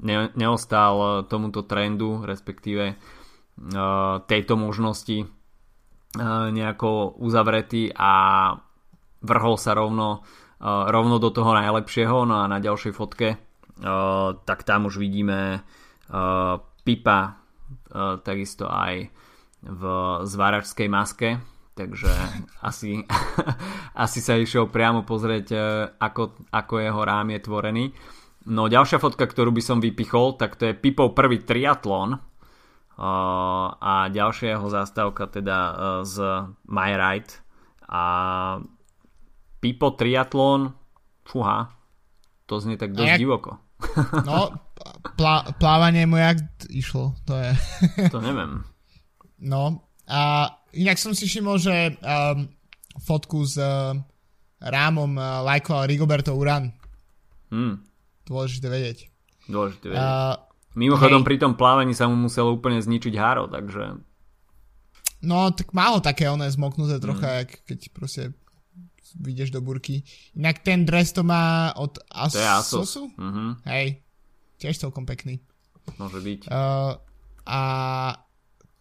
[0.00, 2.96] ne, neostal tomuto trendu, respektíve
[4.24, 5.28] tejto možnosti
[6.48, 8.12] nejako uzavretý a
[9.20, 10.24] vrhol sa rovno,
[10.60, 15.60] uh, rovno do toho najlepšieho, no a na ďalšej fotke uh, tak tam už vidíme
[15.60, 17.36] uh, Pipa
[18.26, 19.10] takisto aj
[19.62, 19.82] v
[20.26, 21.38] zváračskej maske,
[21.76, 22.10] takže
[22.68, 23.04] asi,
[24.04, 25.46] asi sa išiel priamo pozrieť,
[26.00, 27.84] ako, ako jeho rám je tvorený.
[28.48, 32.16] No ďalšia fotka, ktorú by som vypichol, tak to je Pipov prvý triatlon
[33.00, 35.58] a ďalšia jeho zástavka teda
[36.04, 36.16] z
[36.68, 37.32] My Ride.
[37.90, 38.02] A
[39.60, 40.72] Pipo triatlon,
[41.24, 41.68] fúha,
[42.48, 43.20] to znie tak dosť jak...
[43.20, 43.60] divoko.
[44.28, 44.52] No,
[45.16, 47.52] plá, plávanie mu jak išlo, to je.
[48.12, 48.60] To neviem.
[49.40, 52.44] No, a inak som si všimol, že um,
[53.00, 53.96] fotku s uh,
[54.60, 56.76] rámom uh, lajkoval Rigoberto Uran.
[57.48, 57.80] Hmm.
[58.28, 59.08] Dôležité vedieť.
[59.48, 60.04] Dôležité vedieť.
[60.04, 60.36] Uh,
[60.78, 61.28] Mimochodom, hej.
[61.32, 63.98] pri tom plávaní sa mu muselo úplne zničiť háro, takže...
[65.20, 67.66] No, tak málo také oné zmoknuté trocha, mm.
[67.66, 68.22] keď proste
[69.18, 70.02] vyjdeš do burky.
[70.36, 72.36] Inak ten dres to má od Asosu?
[72.36, 72.90] To je Asos.
[73.18, 73.50] Mm-hmm.
[73.66, 73.86] Hej,
[74.60, 75.42] tiež celkom pekný.
[75.98, 76.40] Môže byť.
[76.46, 76.94] Uh,
[77.46, 77.60] a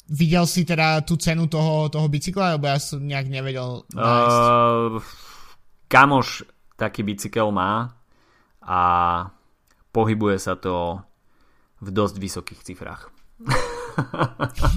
[0.10, 4.38] videl si teda tú cenu toho, toho bicykla, lebo ja som nejak nevedel nájsť.
[4.38, 5.02] Uh,
[5.90, 6.46] kamoš
[6.78, 7.94] taký bicykel má
[8.62, 8.82] a
[9.90, 11.02] pohybuje sa to
[11.80, 13.10] v dosť vysokých cifrách.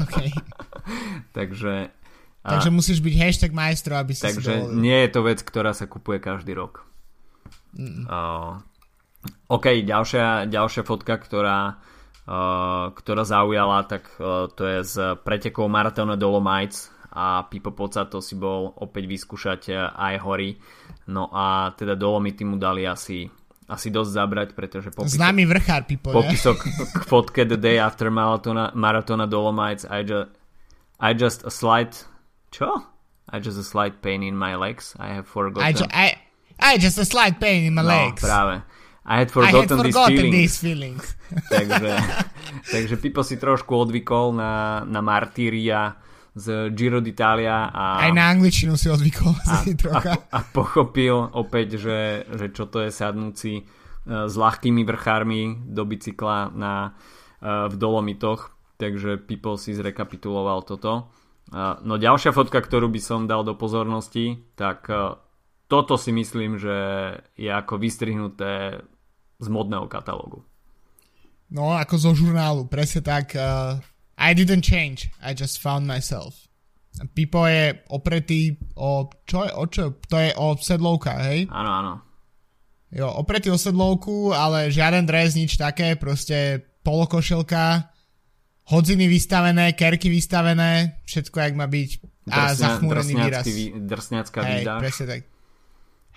[0.06, 0.30] okay.
[1.36, 2.01] Takže
[2.42, 5.70] a, Takže musíš byť hashtag majstro, aby si takže si nie je to vec, ktorá
[5.70, 6.82] sa kupuje každý rok.
[7.78, 8.04] Mm.
[8.10, 8.58] Uh,
[9.46, 11.78] OK, ďalšia, ďalšia fotka, ktorá,
[12.26, 18.34] uh, ktorá zaujala, tak uh, to je z pretekov Marathona Dolomites a Pipo to si
[18.34, 20.58] bol opäť vyskúšať aj hory.
[21.06, 23.28] No a teda Dolomity mu dali asi
[23.70, 26.60] asi dosť zabrať, pretože popisok, Známy vrchár Pipo, popisok
[26.92, 30.28] k fotke The Day After Maratona, Maratona Dolomites I just,
[31.00, 32.04] I just a slight
[32.52, 32.84] čo?
[33.32, 34.92] I just a slight pain in my legs.
[35.00, 35.64] I have forgotten.
[35.64, 36.06] I, ju- I,
[36.60, 38.20] I just a slight pain in my no, legs.
[38.20, 38.60] práve.
[39.02, 41.02] I had forgotten, I had forgotten these feelings.
[41.02, 41.16] These feelings.
[41.54, 41.92] takže,
[42.70, 45.98] takže Pipo si trošku odvykol na, na martíria
[46.32, 47.98] z Giro d'Italia a...
[48.06, 50.16] Aj na angličtinu si odvykol a, si trocha.
[50.30, 55.82] A, a pochopil opäť, že, že čo to je sadnúci uh, s ľahkými vrchármi do
[55.82, 56.94] bicykla na,
[57.42, 58.54] uh, v Dolomitoch.
[58.78, 61.10] Takže Pipo si zrekapituloval toto.
[61.84, 65.20] No ďalšia fotka, ktorú by som dal do pozornosti, tak e,
[65.68, 66.76] toto si myslím, že
[67.36, 68.80] je ako vystrihnuté
[69.36, 70.40] z modného katalógu.
[71.52, 73.36] No, ako zo žurnálu, presne tak.
[73.36, 73.76] Uh,
[74.16, 76.48] I didn't change, I just found myself.
[77.12, 79.12] Pipo je opretý o...
[79.28, 79.50] Čo je?
[79.52, 79.84] O čo?
[80.08, 81.52] To je o sedlovka, hej?
[81.52, 81.92] Áno, áno.
[82.92, 87.91] Jo, opretý o sedlovku, ale žiaden dres, nič také, proste polokošelka,
[88.68, 91.90] hodziny vystavené, kerky vystavené, všetko jak má byť
[92.30, 93.44] a Drsňa, zachmúrený výraz.
[93.74, 95.20] Drsňacká Hej, presne tak.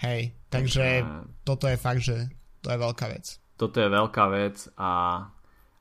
[0.06, 0.22] Hej,
[0.54, 1.26] takže a...
[1.42, 2.30] toto je fakt, že
[2.62, 3.26] to je veľká vec.
[3.56, 5.24] Toto je veľká vec a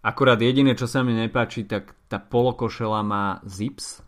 [0.00, 4.00] akurát jediné, čo sa mi nepáči, tak tá polokošela má zips.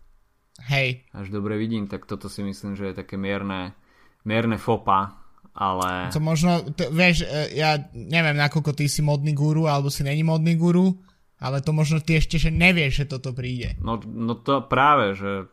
[0.73, 1.05] Hej.
[1.13, 3.77] Až dobre vidím, tak toto si myslím, že je také mierne,
[4.25, 5.21] mierne fopa,
[5.53, 6.09] ale...
[6.13, 10.25] To možno, to, vieš, e, ja neviem, nakoľko ty si modný guru, alebo si není
[10.25, 10.97] modný guru,
[11.37, 13.77] ale to možno ty ešte že nevieš, že toto príde.
[13.81, 15.49] No, no to práve, že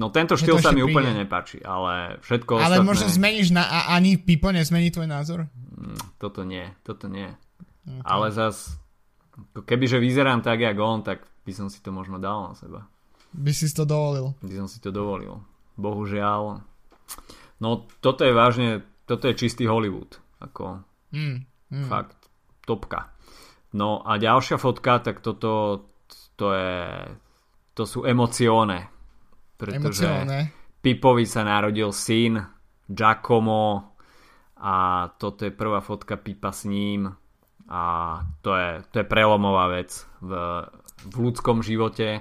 [0.00, 0.96] No tento štýl sa mi príde.
[0.96, 2.88] úplne nepáči, ale všetko Ale ostatné...
[2.88, 5.44] možno zmeníš na, a ani Pipo nezmení tvoj názor?
[5.76, 7.28] Mm, toto nie, toto nie.
[7.84, 8.00] Okay.
[8.08, 8.80] Ale zas,
[9.52, 12.88] kebyže vyzerám tak, jak on, tak by som si to možno dal na seba.
[13.36, 14.32] By si to dovolil.
[14.40, 15.44] By som si to dovolil.
[15.76, 16.64] Bohužiaľ.
[17.60, 17.68] No
[18.00, 20.16] toto je vážne, toto je čistý Hollywood.
[20.40, 20.80] Ako
[21.12, 21.36] mm,
[21.76, 21.88] mm.
[21.92, 22.16] fakt
[22.64, 23.12] topka.
[23.76, 25.84] No a ďalšia fotka, tak toto
[26.34, 27.06] to je
[27.74, 28.90] to sú emocione.
[29.56, 30.38] Pretože emocione.
[30.80, 32.40] Pipovi sa narodil syn
[32.88, 33.94] Giacomo
[34.60, 37.08] a toto je prvá fotka Pipa s ním
[37.70, 37.82] a
[38.42, 40.32] to je, to je prelomová vec v,
[41.06, 42.20] v ľudskom živote.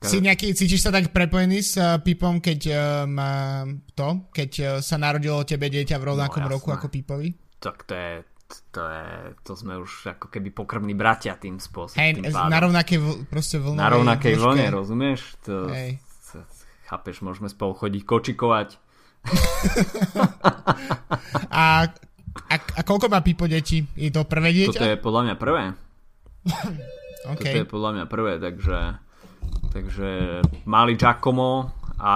[0.00, 4.66] Si nejaký, cítiš sa tak prepojený s uh, Pipom, keď uh, má to, keď uh,
[4.80, 7.36] sa narodilo tebe dieťa v rovnakom no, roku ako Pipovi?
[7.60, 8.24] Tak to je,
[8.70, 9.08] to, je,
[9.46, 11.98] to sme už ako keby pokrmní bratia tým spôsobom.
[11.98, 12.98] Hej, na rovnakej
[13.30, 13.78] proste vlne.
[13.78, 14.44] Na rovnakej dĺžke.
[14.44, 15.20] vlne, rozumieš?
[15.46, 16.02] To, Hej.
[16.90, 18.68] Chápeš, môžeme spolu chodiť kočikovať.
[21.54, 21.86] a,
[22.50, 23.86] a, a koľko má Pipo deti?
[23.94, 24.74] Je to prvé dieťa?
[24.74, 25.62] Toto je podľa mňa prvé.
[27.38, 27.54] okay.
[27.54, 28.78] Toto je podľa mňa prvé, takže,
[29.70, 30.10] takže
[30.66, 31.70] mali Giacomo
[32.02, 32.14] a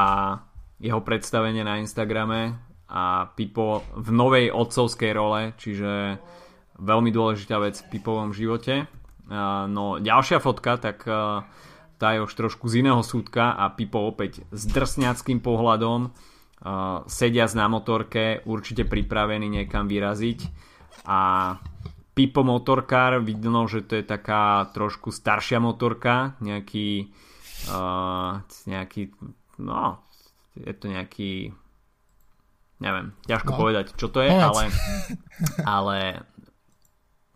[0.83, 6.20] jeho predstavenie na Instagrame a Pipo v novej otcovskej role, čiže
[6.79, 8.87] veľmi dôležitá vec v Pipovom živote.
[9.70, 11.07] No ďalšia fotka, tak
[11.94, 16.12] tá je už trošku z iného súdka a Pipo opäť s drsňackým pohľadom
[17.09, 20.40] sedia na motorke, určite pripravený niekam vyraziť
[21.09, 21.20] a
[22.14, 27.11] Pipo motorkár, vidno, že to je taká trošku staršia motorka, nejaký
[27.75, 28.38] uh,
[28.70, 29.11] nejaký
[29.59, 29.99] no,
[30.55, 31.51] je to nejaký
[32.82, 33.58] neviem, ťažko no.
[33.58, 34.46] povedať, čo to je, Povedz.
[34.46, 34.62] ale
[35.76, 35.96] ale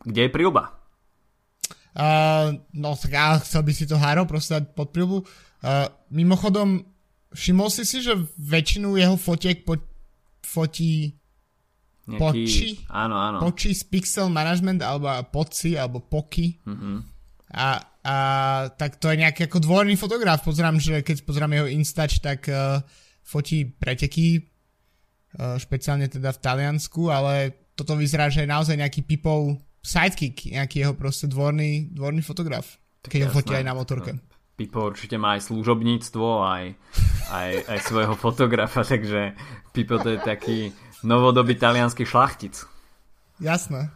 [0.07, 0.75] kde je príľba?
[1.99, 5.19] Uh, no tak ja chcel by si to Haro proste dať pod príľbu.
[5.59, 6.87] Uh, mimochodom,
[7.35, 9.75] všimol si si, že väčšinu jeho fotiek po,
[10.47, 11.19] fotí
[12.09, 12.25] Nejaký...
[12.25, 12.69] Poči.
[12.89, 13.39] Áno, áno.
[13.45, 16.57] Poči z Pixel Management, alebo Poci, alebo Poky.
[16.65, 16.97] Mm-hmm.
[17.53, 18.17] A, a
[18.73, 20.41] tak to je nejaký ako dvorný fotograf.
[20.41, 22.81] Pozerám, že keď pozerám jeho Instač, tak uh,
[23.21, 24.41] fotí preteky,
[25.39, 30.95] špeciálne teda v Taliansku, ale toto vyzerá, že je naozaj nejaký Pipov sidekick, nejaký jeho
[30.99, 32.77] proste dvorný, dvorný fotograf.
[33.07, 34.19] Keď ho fotí aj na motorke.
[34.59, 36.65] Pipo určite má aj služobníctvo, aj,
[37.31, 39.39] aj, aj svojho fotografa, takže
[39.71, 40.59] Pipo to je taký
[41.07, 42.67] novodobý talianský šlachtic.
[43.39, 43.95] Jasné.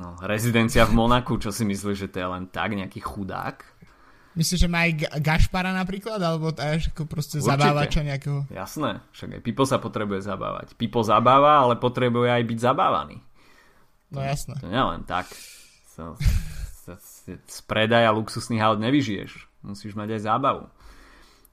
[0.00, 3.60] No, rezidencia v Monaku, čo si myslíš, že to je len tak, nejaký chudák?
[4.38, 7.50] Myslíš, že má aj Gašpara napríklad, alebo aj ako proste Určite.
[7.50, 8.46] zabávača nejakého?
[8.46, 10.78] Jasné, však aj Pipo sa potrebuje zabávať.
[10.78, 13.18] Pipo zabáva, ale potrebuje aj byť zabávaný.
[14.14, 14.54] No jasné.
[14.62, 15.26] To nie len tak.
[15.90, 16.14] So,
[16.86, 16.94] so,
[17.26, 19.50] z predaja luxusných aut nevyžiješ.
[19.66, 20.64] Musíš mať aj zábavu.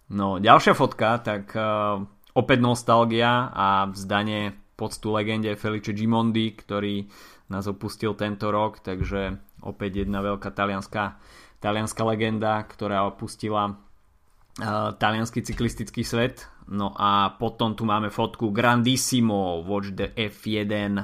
[0.08, 2.00] No, ďalšia fotka, tak uh,
[2.38, 7.10] opäť nostalgia a vzdanie poctu legende Felice Gimondi, ktorý
[7.50, 11.18] nás opustil tento rok, takže opäť jedna veľká talianská,
[11.60, 16.46] talianská legenda, ktorá opustila uh, talianský cyklistický svet.
[16.68, 21.00] No a potom tu máme fotku Grandissimo, watch the F1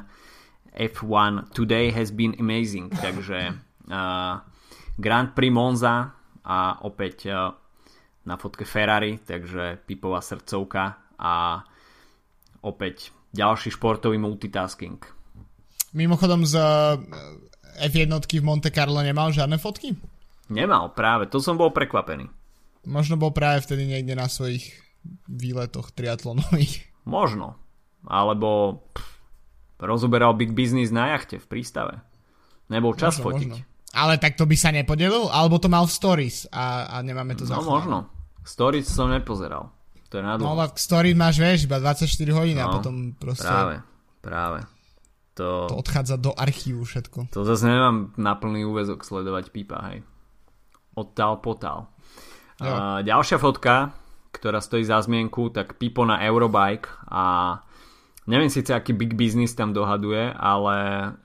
[0.73, 3.53] F1 today has been amazing, takže
[3.89, 4.35] uh,
[4.97, 6.11] Grand Prix Monza
[6.43, 7.53] a opäť uh,
[8.23, 11.59] na fotke Ferrari, takže pipová srdcovka a
[12.63, 15.03] opäť ďalší športový multitasking.
[15.93, 19.93] Mimochodom z eh, F1 v Monte Carlo nemal žiadne fotky?
[20.53, 22.29] Nemal, práve, to som bol prekvapený.
[22.85, 24.69] Možno bol práve vtedy niekde na svojich
[25.25, 26.87] výletoch triatlonových.
[27.09, 27.59] Možno,
[28.07, 29.07] alebo pff,
[29.81, 31.99] rozoberal big business na jachte v prístave.
[32.71, 33.49] Nebol čas možno, fotiť.
[33.51, 33.67] Možno.
[33.93, 35.27] Ale tak to by sa nepodelil?
[35.27, 38.07] Alebo to mal v stories a, a nemáme to No možno.
[38.47, 39.69] Stories som nepozeral.
[40.09, 43.49] To je No ale story máš, vieš, iba 24 hodín no, a potom proste...
[43.49, 43.75] Práve,
[44.21, 44.59] práve.
[45.33, 47.33] To, to odchádza do archívu všetko.
[47.33, 50.05] To zase nemám na plný úvezok sledovať pípa, hej.
[50.93, 51.89] Odtal potal.
[52.61, 53.91] Uh, ďalšia fotka,
[54.31, 57.57] ktorá stojí za zmienku, tak Pipo na Eurobike a
[58.29, 60.75] neviem síce aký big business tam dohaduje, ale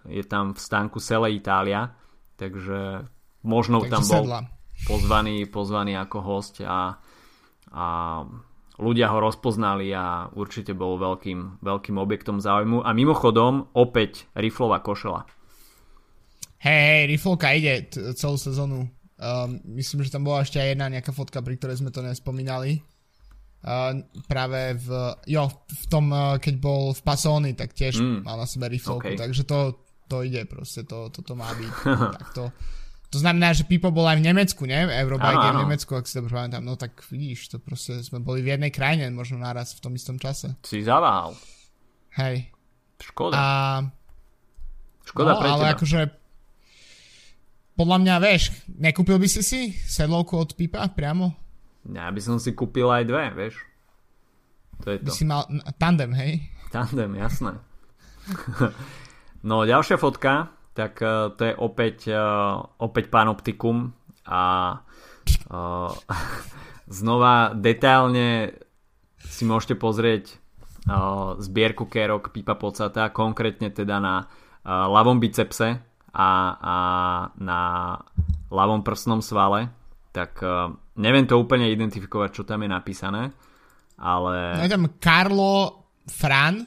[0.08, 1.94] je tam v stánku Sele Itália,
[2.40, 3.06] takže
[3.44, 4.40] možno takže tam bol sedla.
[4.88, 6.98] pozvaný, pozvaný ako host a,
[7.70, 7.86] a
[8.78, 12.82] ľudia ho rozpoznali a určite bol veľkým, veľkým objektom záujmu.
[12.86, 15.26] A mimochodom, opäť riflová košela.
[16.58, 18.90] Hej, hej, riflovka ide t- celú sezónu.
[19.18, 22.78] Um, myslím, že tam bola ešte aj jedna nejaká fotka, pri ktorej sme to nespomínali.
[23.58, 24.88] Uh, práve v,
[25.26, 28.22] jo, v tom, uh, keď bol v Pasóny, tak tiež mm.
[28.22, 29.18] mal na sebe riflovku, okay.
[29.18, 31.74] takže to, to ide proste, to, to, to má byť
[32.22, 32.54] takto.
[33.08, 34.84] To znamená, že Pipo bol aj v Nemecku, ne?
[34.84, 36.60] Eurobike je v Nemecku, ak si to pamätám.
[36.60, 40.20] No tak vidíš, to proste sme boli v jednej krajine, možno naraz v tom istom
[40.20, 40.52] čase.
[40.60, 41.32] Si zaváhal.
[42.20, 42.52] Hej.
[43.00, 43.34] Škoda.
[43.34, 43.44] A...
[45.08, 45.72] Škoda no, pre ale teba.
[45.72, 46.00] akože
[47.78, 51.30] podľa mňa, vieš, nekúpil by si si sedlovku od Pipa priamo?
[51.86, 53.54] Ja by som si kúpil aj dve, vieš.
[54.82, 55.08] To je to.
[55.08, 55.46] By si mal
[55.78, 56.42] tandem, hej?
[56.74, 57.62] Tandem, jasné.
[59.48, 63.90] no, ďalšia fotka tak uh, to je opäť, uh, opäť panoptikum
[64.30, 64.42] a
[65.50, 65.90] uh,
[66.98, 68.54] znova detailne
[69.18, 70.38] si môžete pozrieť
[71.44, 74.24] zbierku kérok Pipa Pocata, konkrétne teda na
[74.64, 75.84] ľavom bicepse
[76.18, 76.76] a, a
[77.38, 77.60] na
[78.50, 79.70] ľavom prsnom svale,
[80.10, 83.22] tak uh, neviem to úplne identifikovať, čo tam je napísané,
[84.02, 84.58] ale...
[84.58, 85.54] No je tam Carlo
[86.10, 86.66] Fran,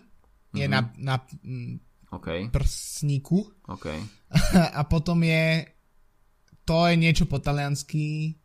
[0.55, 1.03] je mm-hmm.
[1.03, 2.47] na, na okay.
[2.47, 3.43] prsníku.
[3.67, 3.99] Okay.
[4.79, 5.67] a potom je
[6.63, 8.39] to je niečo po taliansky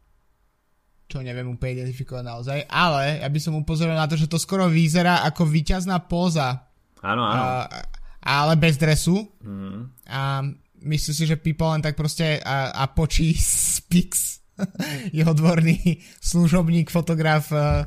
[1.06, 4.66] čo neviem úplne identifikovať naozaj, ale ja by som upozoril na to, že to skoro
[4.66, 6.66] vyzerá ako výťazná póza.
[6.98, 7.42] Áno, áno.
[7.46, 7.46] A,
[8.26, 9.22] ale bez dresu.
[9.38, 9.94] Mm.
[10.10, 10.42] A
[10.86, 14.38] myslíš si, že Pipo len tak proste a, a počí Spix,
[15.18, 17.84] jeho dvorný služobník, fotograf, uh,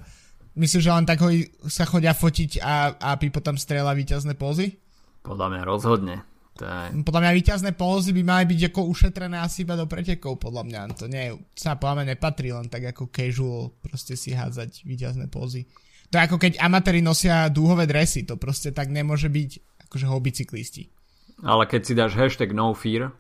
[0.60, 1.32] myslíš, že len tak ho,
[1.66, 4.76] sa chodia fotiť a, a Pipo tam strieľa víťazné pózy?
[5.24, 6.16] Podľa mňa rozhodne.
[6.60, 7.04] To je...
[7.08, 10.82] Podľa mňa víťazné pózy by mali byť ako ušetrené asi iba do pretekov, podľa mňa.
[11.00, 15.64] To nie, sa podľa mňa nepatrí len tak ako casual proste si hádzať víťazné pózy.
[16.12, 19.50] To je ako keď amatéri nosia dúhové dresy, to proste tak nemôže byť
[19.88, 20.90] akože hobby cyklisti.
[21.44, 23.16] Ale keď si dáš hashtag no fear,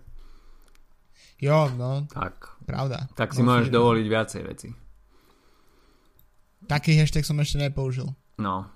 [1.40, 3.08] jo, no, tak, pravda.
[3.16, 4.12] tak si no môžeš fear, dovoliť no.
[4.12, 4.68] viacej veci.
[6.68, 8.12] Taký hashtag som ešte nepoužil.
[8.38, 8.68] No.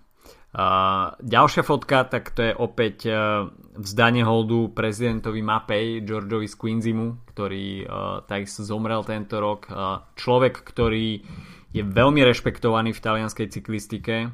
[0.53, 7.81] Uh, ďalšia fotka, tak to je opäť uh, vzdanie holdu prezidentovi Mapej, Georgeovi Squinzimu, ktorý
[7.81, 9.65] uh, takisto zomrel tento rok.
[9.65, 11.25] Uh, človek, ktorý
[11.73, 14.29] je veľmi rešpektovaný v talianskej cyklistike.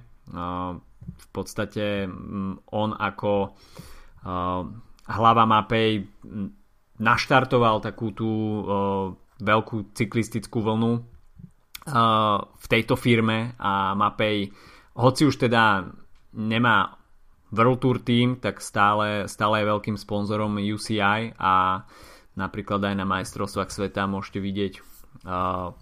[1.10, 3.56] V podstate mm, on ako
[5.10, 6.06] hlava mapej
[7.00, 8.30] naštartoval takú tú
[9.40, 11.02] veľkú cyklistickú vlnu
[12.46, 14.52] v tejto firme a Mapej,
[15.00, 15.88] hoci už teda
[16.36, 17.00] nemá
[17.50, 21.82] World Tour team, tak stále, stále je veľkým sponzorom UCI a
[22.38, 24.74] napríklad aj na majstrovstvách sveta môžete vidieť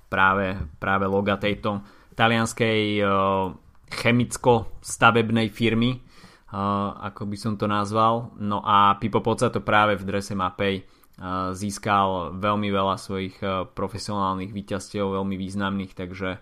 [0.07, 0.47] práve,
[0.80, 1.84] práve loga tejto
[2.15, 3.03] talianskej
[3.91, 6.07] chemicko-stavebnej firmy,
[6.51, 8.31] ako by som to nazval.
[8.39, 10.87] No a Pipo to práve v drese Mapej
[11.57, 13.41] získal veľmi veľa svojich
[13.73, 16.37] profesionálnych výťazstiev, veľmi významných, takže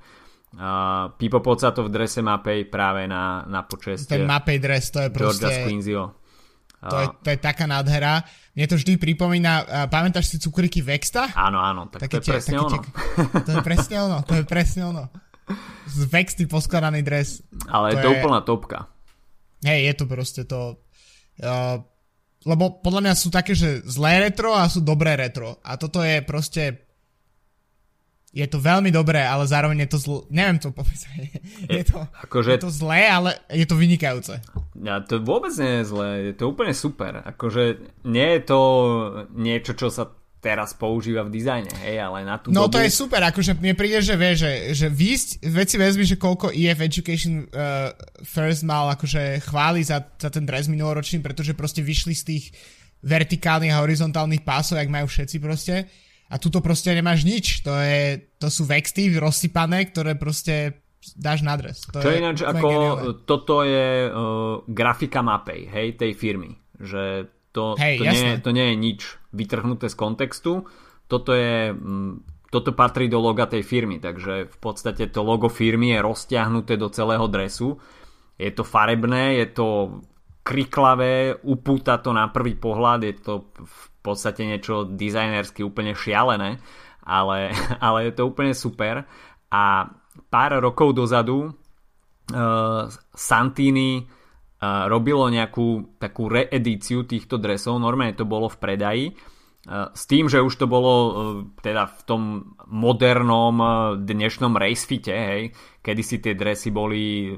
[1.17, 5.47] Pipo to v drese Mapej práve na, na počest Ten Mapej dres, to je proste...
[5.47, 5.63] Georgia
[6.85, 8.21] To je, to je taká nádhera.
[8.53, 11.33] Mne to vždy pripomína, uh, pamätáš si cukriky Vexta?
[11.33, 12.69] Áno, áno, tak taký to je tie, presne ono.
[12.69, 12.81] Tie,
[13.41, 15.03] to je presne ono, to je presne ono.
[15.89, 17.41] Z Vexty poskladaný dres.
[17.65, 18.85] Ale to je to úplná topka.
[19.63, 20.81] Hej, je to proste to...
[21.39, 21.79] Uh,
[22.45, 25.57] lebo podľa mňa sú také, že zlé retro a sú dobré retro.
[25.65, 26.85] A toto je proste
[28.35, 30.19] je to veľmi dobré, ale zároveň je to zlé.
[30.27, 31.07] Neviem to povedať.
[31.15, 31.31] Je,
[31.79, 32.51] je, to, akože...
[32.59, 34.43] je to zlé, ale je to vynikajúce.
[34.75, 37.23] Ja, to vôbec nie je zlé, je to úplne super.
[37.23, 38.59] Akože nie je to
[39.31, 40.11] niečo, čo sa
[40.45, 42.77] teraz používa v dizajne, hej, ale na tú No dobu...
[42.77, 46.53] to je super, akože mne príde, že vie, že, že výsť, veci vezmi, že koľko
[46.53, 47.89] EF Education uh,
[48.21, 52.45] First mal akože chváli za, za ten dres minuloročný, pretože proste vyšli z tých
[53.01, 55.89] vertikálnych a horizontálnych pásov, jak majú všetci proste
[56.29, 57.65] a tuto proste nemáš nič.
[57.65, 60.85] To, je, to sú vexty rozsypané, ktoré proste
[61.17, 61.85] dáš na dres.
[61.89, 63.01] To, to je ináč ako, geniálne.
[63.25, 66.57] toto je uh, grafika mapej, hej, tej firmy.
[66.77, 69.01] Že to, hej, to, nie, to nie je nič
[69.35, 70.63] vytrhnuté z kontextu.
[71.11, 71.75] Toto je...
[71.75, 76.79] Um, toto patrí do loga tej firmy, takže v podstate to logo firmy je roztiahnuté
[76.79, 77.75] do celého dresu.
[78.39, 79.67] Je to farebné, je to
[80.45, 86.61] kriklavé, upúta to na prvý pohľad, je to v podstate niečo dizajnersky úplne šialené,
[87.03, 87.51] ale,
[87.85, 89.03] ale je to úplne super.
[89.51, 89.89] A
[90.31, 94.05] pár rokov dozadu uh, Santini
[94.87, 100.41] robilo nejakú takú reedíciu týchto dresov, normálne to bolo v predaji, uh, s tým, že
[100.41, 101.11] už to bolo uh,
[101.59, 102.21] teda v tom
[102.69, 105.41] modernom uh, dnešnom racefite, hej,
[105.81, 107.35] kedy si tie dresy boli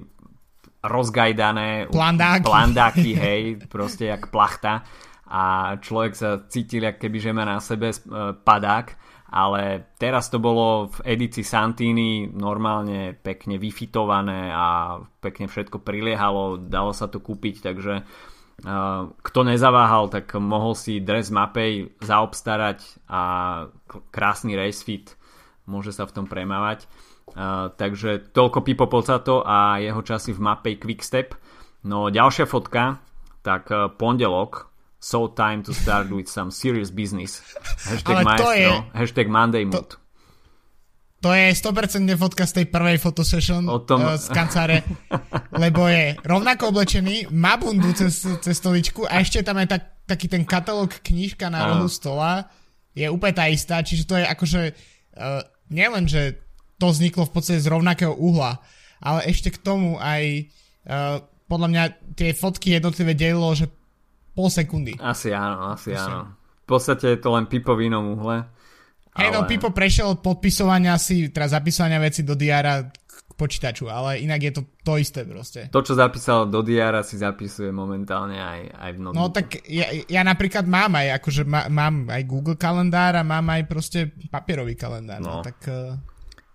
[0.87, 4.85] rozgajdané plandáky, plandáky hej, proste jak plachta.
[5.27, 7.97] A človek sa cítil, ako keby že má na sebe e,
[8.31, 8.87] padák,
[9.27, 16.95] ale teraz to bolo v edícii Santini normálne pekne vyfitované a pekne všetko priliehalo, dalo
[16.95, 18.03] sa to kúpiť, takže e,
[19.11, 23.21] kto nezaváhal, tak mohol si dres mapej zaobstarať a
[24.15, 25.17] krásny race fit
[25.67, 26.87] môže sa v tom premávať.
[27.27, 31.35] Uh, takže toľko Pipo Pocato a jeho časy v mapej Quickstep.
[31.83, 33.03] No ďalšia fotka,
[33.43, 37.41] tak uh, pondelok, So time to start with some serious business.
[37.89, 39.93] Hashtag maestro, je, hashtag Monday mood.
[39.93, 39.97] To,
[41.21, 44.01] to je 100% fotka z tej prvej fotosession o tom...
[44.01, 44.81] uh, z kanceláre,
[45.63, 50.29] lebo je rovnako oblečený, má bundu cez, cez stoličku a ešte tam je tak, taký
[50.29, 52.49] ten katalóg knižka na rohu stola,
[52.97, 56.41] je úplne tá istá, čiže to je akože uh, nielen, že
[56.81, 58.61] to vzniklo v podstate z rovnakého uhla,
[58.97, 60.49] ale ešte k tomu aj
[60.89, 61.83] uh, podľa mňa
[62.17, 63.69] tie fotky jednotlivé delilo, že
[64.37, 64.93] pol sekundy.
[65.01, 66.13] Asi áno, asi Myslím.
[66.13, 66.37] áno.
[66.37, 68.45] V podstate je to len Pipo v inom uhle.
[69.17, 69.49] Hej, no, ale...
[69.49, 74.39] no Pipo prešiel od podpisovania si, teda zapisovania veci do diára k počítaču, ale inak
[74.45, 75.73] je to to isté proste.
[75.73, 79.25] To, čo zapísal do diára, si zapisuje momentálne aj, aj v notebooku.
[79.25, 83.47] No tak ja, ja napríklad mám aj, akože má, mám aj Google kalendár a mám
[83.49, 85.17] aj proste papierový kalendár.
[85.17, 85.41] No.
[85.41, 85.97] no tak uh,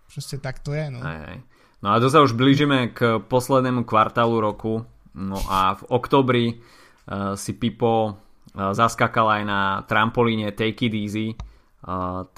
[0.07, 0.87] proste tak to je.
[0.87, 1.03] No.
[1.03, 1.39] Aj, aj.
[1.83, 4.87] no a to sa už blížime k poslednému kvartálu roku.
[5.13, 6.45] No a v oktobri
[7.35, 8.15] si Pipo uh,
[8.55, 11.29] zaskakal aj na trampolíne Take It Easy,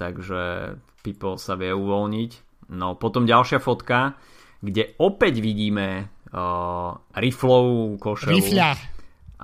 [0.01, 2.31] takže Pipo sa vie uvoľniť.
[2.73, 4.17] No potom ďalšia fotka,
[4.65, 8.41] kde opäť vidíme uh, riflovú košelu.
[8.41, 8.71] Rifľa.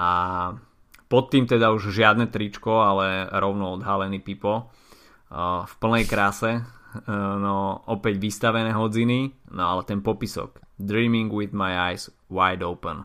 [0.00, 0.10] A
[1.04, 6.64] pod tým teda už žiadne tričko, ale rovno odhalený Pipo uh, v plnej kráse.
[7.04, 10.64] Uh, no opäť vystavené hodziny, no ale ten popisok.
[10.80, 13.04] Dreaming with my eyes wide open.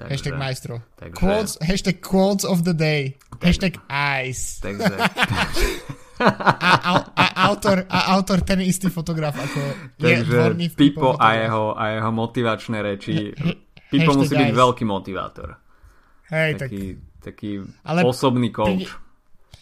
[0.00, 0.74] Takže, hashtag majstro.
[0.96, 3.20] Takže, quotes, hashtag quotes of the day.
[3.36, 4.56] Tak, hashtag eyes.
[4.64, 4.88] Takže,
[6.24, 9.60] a, a, a, autor, a autor ten istý fotograf ako
[10.00, 13.36] Takže je Pipo a jeho, a jeho motivačné reči.
[13.92, 15.60] Pipo musí byť veľký motivátor.
[16.32, 17.36] Hej, taký, tak...
[17.36, 17.50] taký
[17.84, 18.88] Ale osobný coach.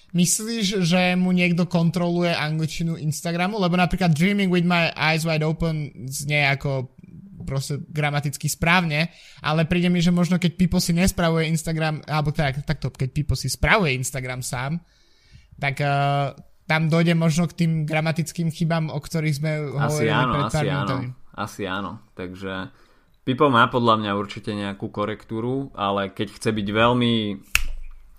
[0.08, 3.60] Myslíš, že mu niekto kontroluje angličtinu Instagramu?
[3.60, 6.88] Lebo napríklad Dreaming with my eyes wide open znie ako
[7.48, 9.08] proste gramaticky správne,
[9.40, 13.32] ale príde mi, že možno keď Pipo si nespravuje Instagram, alebo tak, takto, keď Pipo
[13.32, 14.76] si spravuje Instagram sám,
[15.56, 16.36] tak uh,
[16.68, 20.60] tam dojde možno k tým gramatickým chybám, o ktorých sme asi hovorili áno, pred pár
[20.60, 20.96] asi áno,
[21.32, 22.52] asi áno, takže
[23.24, 27.14] Pipo má podľa mňa určite nejakú korektúru, ale keď chce byť veľmi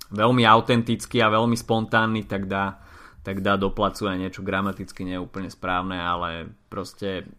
[0.09, 2.81] veľmi autentický a veľmi spontánny, tak dá,
[3.21, 7.29] tak dá do placu aj niečo gramaticky neúplne správne, ale proste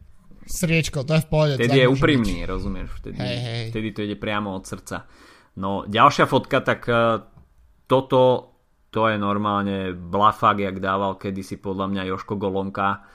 [0.46, 1.52] Sriečko, to je v pohode.
[1.60, 2.50] Vtedy je úprimný, byť.
[2.50, 2.88] rozumieš?
[3.00, 3.64] Vtedy, hej, hej.
[3.72, 5.04] vtedy to ide priamo od srdca.
[5.60, 7.20] No, ďalšia fotka, tak uh,
[7.90, 8.50] toto
[8.90, 13.06] to je normálne blafak, jak dával kedysi podľa mňa Joško Golonka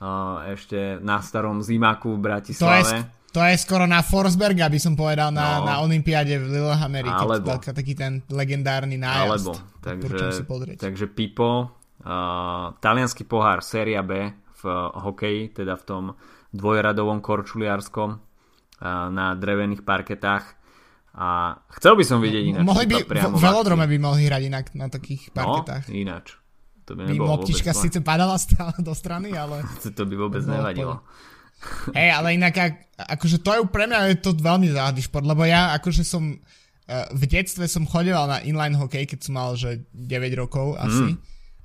[0.00, 2.80] uh, ešte na starom zimaku v Bratislave.
[2.80, 3.00] To je,
[3.36, 7.76] to je skoro na Forsberga, by som povedal, na, no, na Olympiade v Lillehammeri, keď
[7.76, 9.52] taký ten legendárny nájazd.
[9.52, 9.52] Alebo,
[9.84, 10.26] takže,
[10.80, 16.04] takže Pipo, uh, talianský pohár Séria B v uh, hokeji, teda v tom
[16.52, 18.20] dvojradovom korčuliarskom uh,
[19.12, 20.58] na drevených parketách
[21.18, 22.62] a chcel by som vidieť ináč.
[22.62, 25.84] Mohli by, priamo v velodrome by mohli hrať inak na takých no, parketách.
[25.90, 26.26] No, ináč.
[26.86, 29.66] To by, by loptička síce padala stále do strany, ale...
[29.98, 31.02] to by vôbec to nevadilo.
[31.90, 32.54] Hej, ale inak,
[32.94, 37.04] akože to je pre mňa je to veľmi záhadný šport, lebo ja akože som eh,
[37.10, 41.16] v detstve som chodeval na inline hokej, keď som mal že 9 rokov asi, mm.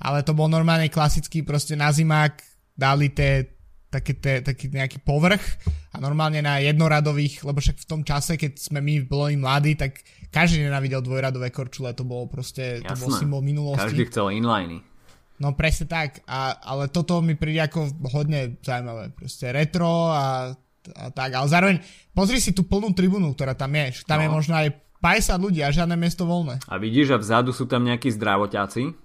[0.02, 2.42] ale to bol normálne klasický, proste na zimák
[2.74, 3.53] dali tie
[3.94, 5.46] taký, te, taký nejaký povrch
[5.94, 10.02] a normálne na jednoradových, lebo však v tom čase, keď sme my boli mladí, tak
[10.34, 12.90] každý nenávidel dvojradové korčule, to bolo proste, Jasné.
[12.90, 13.94] to bol symbol minulosti.
[13.94, 14.82] Každý chcel inliny.
[15.38, 20.54] No presne tak, a, ale toto mi príde ako hodne zaujímavé, proste retro a,
[20.98, 21.78] a tak, ale zároveň
[22.18, 24.24] pozri si tú plnú tribúnu, ktorá tam je, tam no.
[24.26, 24.68] je možno aj
[25.04, 26.64] 50 ľudí a žiadne miesto voľné.
[26.66, 28.96] A vidíš, že vzadu sú tam nejakí zdravoťáci,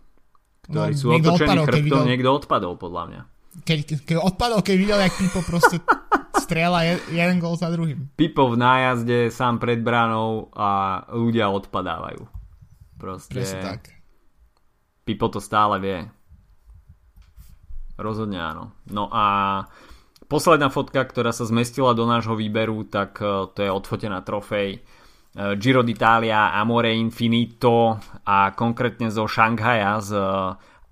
[0.68, 2.04] ktorí no, sú otočení chrbtom, videl...
[2.06, 3.22] niekto odpadol podľa mňa
[3.62, 5.78] keď, keď odpadol, keď videl, jak Pipo proste
[6.44, 8.08] strieľa jeden gol za druhým.
[8.16, 12.24] Pipo v nájazde sám pred bránou a ľudia odpadávajú.
[12.98, 13.34] Proste...
[13.38, 13.80] Presne tak.
[15.06, 16.04] Pipo to stále vie.
[17.98, 18.76] Rozhodne áno.
[18.90, 19.24] No a
[20.30, 24.78] posledná fotka, ktorá sa zmestila do nášho výberu, tak e, to je odfotená trofej e,
[25.56, 30.22] Giro d'Italia Amore Infinito a konkrétne zo Šanghaja z e,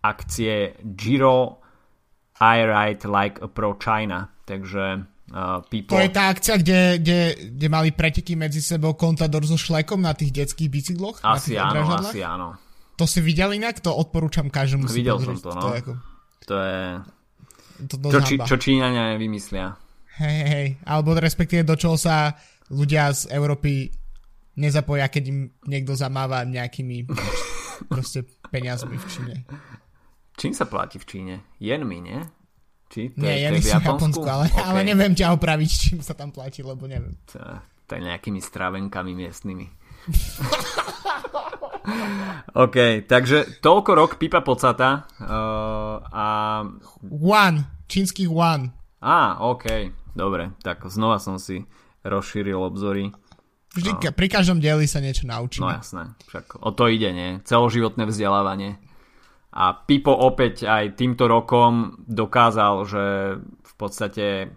[0.02, 1.65] akcie Giro
[2.40, 4.28] I write like a pro China.
[4.46, 5.02] Takže
[5.34, 5.96] uh, people...
[5.96, 7.20] To je tá akcia, kde, kde,
[7.56, 11.18] kde mali preteky medzi sebou Contador so Šlekom na tých detských bicykloch?
[11.24, 12.54] Asi áno, asi áno.
[12.96, 13.82] To si videl inak?
[13.84, 15.60] To odporúčam každému Videl som to, no.
[15.60, 15.92] To je, ako...
[16.48, 16.80] to je...
[17.76, 19.76] To čo, či, čo Číňania vymyslia.
[20.16, 22.32] Hej, hej, alebo respektíve do čoho sa
[22.72, 23.92] ľudia z Európy
[24.56, 27.04] nezapoja, keď im niekto zamáva nejakými
[27.92, 29.34] proste peniazmi v Číne.
[30.36, 31.34] Čím sa platí v Číne?
[31.56, 32.20] Jenmi, nie?
[32.92, 34.62] Či to nie, je, to je v Japonsku, Japonsku ale, okay.
[34.62, 37.18] ale neviem ťa opraviť, čím sa tam platí, lebo neviem.
[37.34, 37.40] To,
[37.88, 39.66] to je nejakými stravenkami miestnymi.
[42.66, 46.24] OK, takže toľko rok Pipa Pocata uh, a...
[47.10, 47.58] One,
[47.90, 48.70] čínsky one.
[49.02, 51.66] Á, OK, dobre, tak znova som si
[52.06, 53.10] rozšíril obzory.
[53.74, 55.62] Vždy, uh, pri každom dieli sa niečo naučíme.
[55.62, 57.42] No jasné, však o to ide, nie?
[57.42, 58.78] Celoživotné vzdelávanie.
[59.52, 63.04] A Pipo opäť aj týmto rokom dokázal, že
[63.40, 64.56] v podstate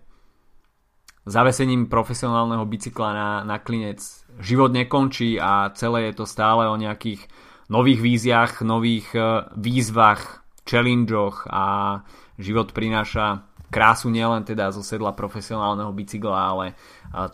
[1.29, 4.01] zavesením profesionálneho bicykla na, na klinec
[4.41, 7.29] život nekončí a celé je to stále o nejakých
[7.69, 11.65] nových víziach, nových e, výzvach, challengeoch a
[12.41, 16.65] život prináša krásu nielen teda zo sedla profesionálneho bicykla, ale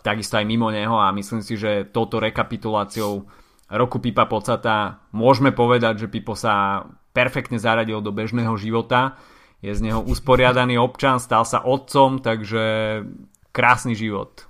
[0.04, 1.00] takisto aj mimo neho.
[1.00, 3.24] A myslím si, že touto rekapituláciou
[3.72, 6.84] roku Pipa Pocata môžeme povedať, že Pipo sa
[7.16, 9.16] perfektne zaradil do bežného života.
[9.64, 13.00] Je z neho usporiadaný občan, stal sa otcom, takže
[13.56, 14.44] krásny život.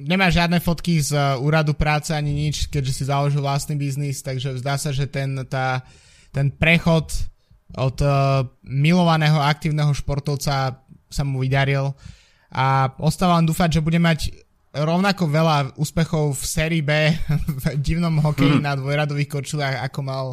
[0.00, 4.56] nemá žiadne fotky z uh, úradu práce ani nič, keďže si založil vlastný biznis, takže
[4.58, 5.84] zdá sa, že ten, tá,
[6.32, 7.12] ten prechod
[7.76, 10.80] od uh, milovaného aktívneho športovca
[11.12, 11.92] sa mu vydaril
[12.50, 14.34] a ostáva len dúfať, že bude mať
[14.74, 17.14] rovnako veľa úspechov v sérii B
[17.62, 18.64] v divnom hokeji hmm.
[18.66, 20.26] na dvojradových kočulách, ako mal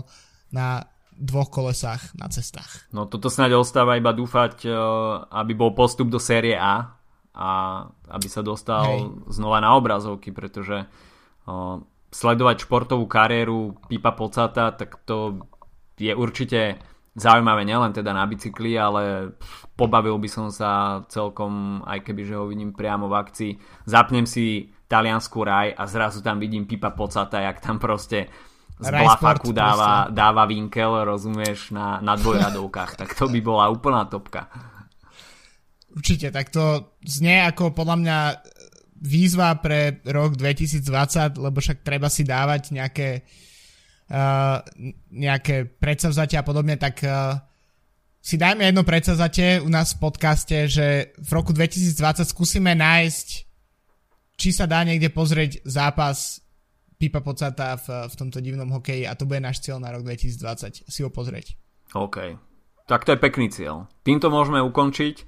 [0.49, 0.81] na
[1.17, 2.87] dvoch kolesách na cestách.
[2.95, 4.73] No toto snáď ostáva iba dúfať, uh,
[5.31, 7.01] aby bol postup do série A,
[7.31, 7.49] a
[8.11, 9.31] aby sa dostal Hej.
[9.31, 10.83] znova na obrazovky, pretože
[11.47, 11.79] o,
[12.11, 15.47] sledovať športovú kariéru Pipa Pocata, tak to
[15.95, 16.83] je určite
[17.15, 19.35] zaujímavé nielen teda na bicykli, ale
[19.79, 23.51] pobavil by som sa celkom, aj keby že ho vidím priamo v akcii.
[23.87, 28.27] Zapnem si taliansku raj a zrazu tam vidím Pipa Pocata, jak tam proste
[28.81, 32.97] z blafaku dáva, dáva vinkel, rozumieš, na, na dvojradovkách.
[32.97, 34.49] tak to by bola úplná topka.
[35.93, 38.17] Určite, tak to znie ako podľa mňa
[39.01, 43.09] výzva pre rok 2020, lebo však treba si dávať nejaké
[44.09, 44.61] uh,
[45.11, 47.37] nejaké predsavzatia a podobne, tak uh,
[48.21, 53.27] si dajme jedno predsavzatie u nás v podcaste, že v roku 2020 skúsime nájsť,
[54.37, 56.41] či sa dá niekde pozrieť zápas
[57.01, 60.85] Pipa Pocata v, v tomto divnom hokeji a to bude náš cieľ na rok 2020,
[60.85, 61.57] si ho pozrieť.
[61.97, 62.37] OK,
[62.85, 63.89] tak to je pekný cieľ.
[64.05, 65.25] Týmto môžeme ukončiť.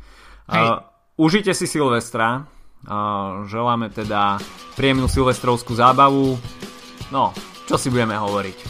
[0.54, 0.86] Uh,
[1.18, 2.46] užite si Silvestra.
[2.86, 4.38] Uh, želáme teda
[4.78, 6.38] príjemnú silvestrovskú zábavu.
[7.10, 7.34] No,
[7.66, 8.54] čo si budeme hovoriť?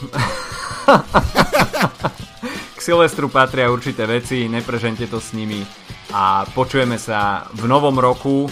[2.78, 5.60] K Silvestru patria určité veci, neprežente to s nimi
[6.14, 8.46] a počujeme sa v novom roku.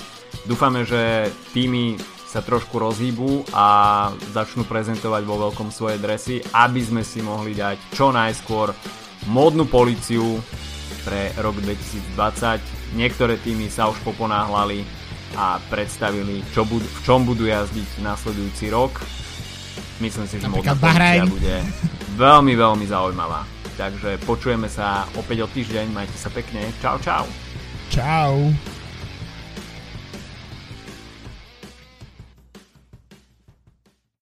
[0.49, 1.93] Dúfame, že týmy
[2.31, 3.67] sa trošku rozhýbu a
[4.31, 8.71] začnú prezentovať vo veľkom svoje dresy, aby sme si mohli dať čo najskôr
[9.27, 10.39] módnu policiu
[11.03, 12.95] pre rok 2020.
[12.95, 14.87] Niektoré týmy sa už poponáhľali
[15.35, 19.03] a predstavili, čo bud- v čom budú jazdiť nasledujúci rok.
[19.99, 20.71] Myslím si, že modná
[21.27, 21.55] bude
[22.15, 23.43] veľmi, veľmi zaujímavá.
[23.75, 26.63] Takže počujeme sa opäť o týždeň, majte sa pekne.
[26.79, 27.27] Čau, čau.
[27.91, 28.51] Čau.